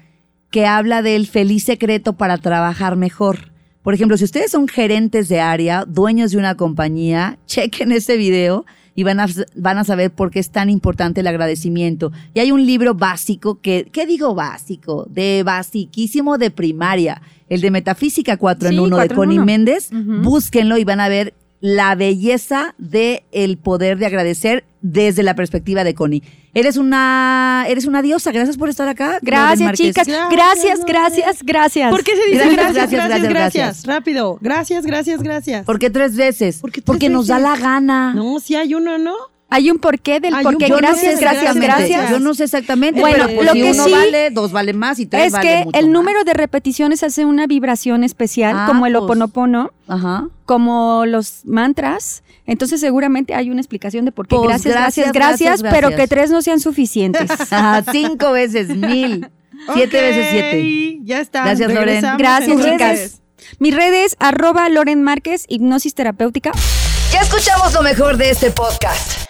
que 0.50 0.66
habla 0.66 1.02
del 1.02 1.26
feliz 1.26 1.64
secreto 1.64 2.14
para 2.14 2.38
trabajar 2.38 2.96
mejor. 2.96 3.50
Por 3.82 3.94
ejemplo, 3.94 4.16
si 4.16 4.24
ustedes 4.24 4.50
son 4.50 4.68
gerentes 4.68 5.28
de 5.28 5.40
área, 5.40 5.84
dueños 5.86 6.32
de 6.32 6.38
una 6.38 6.56
compañía, 6.56 7.38
chequen 7.46 7.92
ese 7.92 8.16
video 8.16 8.66
y 8.94 9.04
van 9.04 9.20
a, 9.20 9.26
van 9.54 9.78
a 9.78 9.84
saber 9.84 10.10
por 10.10 10.30
qué 10.30 10.40
es 10.40 10.50
tan 10.50 10.68
importante 10.68 11.20
el 11.20 11.26
agradecimiento. 11.26 12.12
Y 12.34 12.40
hay 12.40 12.52
un 12.52 12.66
libro 12.66 12.94
básico 12.94 13.60
que, 13.60 13.88
¿qué 13.90 14.06
digo 14.06 14.34
básico? 14.34 15.06
De 15.08 15.42
basiquísimo 15.44 16.36
de 16.36 16.50
primaria, 16.50 17.22
el 17.48 17.60
de 17.62 17.70
Metafísica 17.70 18.36
4 18.36 18.68
en 18.68 18.74
Sí, 18.74 18.78
1 18.78 18.96
de 18.96 19.00
4 19.00 19.14
en 19.14 19.16
Connie 19.16 19.38
1. 19.38 19.46
Méndez. 19.46 19.90
Ujú. 19.92 20.22
Búsquenlo 20.22 20.76
y 20.76 20.84
van 20.84 21.00
a 21.00 21.08
ver 21.08 21.32
la 21.60 21.94
belleza 21.94 22.74
de 22.78 23.24
el 23.32 23.58
poder 23.58 23.98
de 23.98 24.06
agradecer 24.06 24.64
desde 24.82 25.22
la 25.22 25.34
perspectiva 25.34 25.84
de 25.84 25.94
Connie. 25.94 26.22
Eres 26.54 26.76
una, 26.76 27.66
eres 27.68 27.86
una 27.86 28.02
diosa. 28.02 28.32
Gracias 28.32 28.56
por 28.56 28.68
estar 28.68 28.88
acá. 28.88 29.18
Gracias, 29.22 29.72
chicas. 29.74 30.06
Gracias, 30.06 30.30
Gracias, 30.30 30.84
gracias, 30.86 31.42
gracias. 31.42 31.90
¿Por 31.90 32.02
qué 32.02 32.12
se 32.16 32.30
dice 32.30 32.38
Gracias, 32.38 32.56
gracias, 32.56 32.74
gracias, 32.74 32.90
gracias, 32.90 33.08
gracias, 33.08 33.32
gracias? 33.32 33.64
gracias. 33.64 33.86
Rápido. 33.86 34.38
Gracias, 34.40 34.86
gracias, 34.86 35.22
gracias. 35.22 35.66
¿Por 35.66 35.78
qué 35.78 35.90
tres 35.90 36.16
veces? 36.16 36.58
¿Por 36.58 36.70
qué 36.70 36.80
tres 36.80 36.86
Porque 36.86 37.08
nos 37.08 37.26
da 37.26 37.38
la 37.38 37.56
gana. 37.56 38.14
No, 38.14 38.40
si 38.40 38.56
hay 38.56 38.74
uno, 38.74 38.98
¿no? 38.98 39.14
Hay 39.52 39.70
un 39.70 39.78
porqué 39.78 40.20
del 40.20 40.34
Hay 40.34 40.46
un 40.46 40.52
porqué. 40.52 40.68
Gracias, 40.72 41.20
gracias, 41.20 41.56
gracias. 41.56 42.10
Yo 42.10 42.20
no 42.20 42.34
sé 42.34 42.44
exactamente, 42.44 43.00
Bueno, 43.00 43.24
pero 43.26 43.36
pues 43.36 43.46
lo 43.48 43.52
si 43.52 43.60
que 43.62 43.70
uno 43.72 43.84
sí 43.84 43.90
vale, 43.92 44.30
dos 44.30 44.52
vale 44.52 44.72
más 44.72 44.98
y 45.00 45.06
tres 45.06 45.26
Es 45.26 45.32
vale 45.32 45.48
que 45.48 45.64
mucho 45.64 45.78
el 45.78 45.86
más. 45.86 45.92
número 45.92 46.24
de 46.24 46.34
repeticiones 46.34 47.02
hace 47.02 47.24
una 47.24 47.46
vibración 47.46 48.04
especial, 48.04 48.54
Ah, 48.56 48.64
como 48.66 48.86
el 48.86 48.92
pues. 48.92 49.04
oponopono, 49.04 49.72
Ajá. 49.88 50.28
como 50.46 51.04
los 51.06 51.40
mantras. 51.44 52.22
Entonces 52.46 52.80
seguramente 52.80 53.34
hay 53.34 53.50
una 53.50 53.60
explicación 53.60 54.04
de 54.04 54.12
por 54.12 54.28
qué. 54.28 54.36
Pues, 54.36 54.46
gracias, 54.48 54.74
gracias, 54.74 55.12
gracias, 55.12 55.12
gracias, 55.14 55.62
gracias, 55.62 55.74
pero 55.90 55.96
que 55.96 56.06
tres 56.08 56.30
no 56.30 56.42
sean 56.42 56.60
suficientes. 56.60 57.30
Ajá, 57.30 57.82
Cinco 57.92 58.32
veces, 58.32 58.68
mil. 58.68 59.28
Siete 59.74 60.00
veces 60.00 60.26
siete. 60.30 60.98
Ya 61.02 61.20
está. 61.20 61.44
Gracias, 61.44 61.72
Loren. 61.74 62.04
Gracias, 62.18 62.64
chicas. 62.64 63.20
Mis 63.58 63.74
redes, 63.74 64.16
arroba 64.20 64.68
Loren 64.68 65.02
Márquez, 65.02 65.44
hipnosis 65.48 65.94
terapéutica. 65.94 66.52
Ya 67.12 67.20
escuchamos 67.20 67.72
lo 67.74 67.82
mejor 67.82 68.16
de 68.16 68.30
este 68.30 68.50
podcast. 68.52 69.29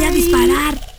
voy 0.00 0.08
a 0.08 0.12
disparar. 0.12 0.89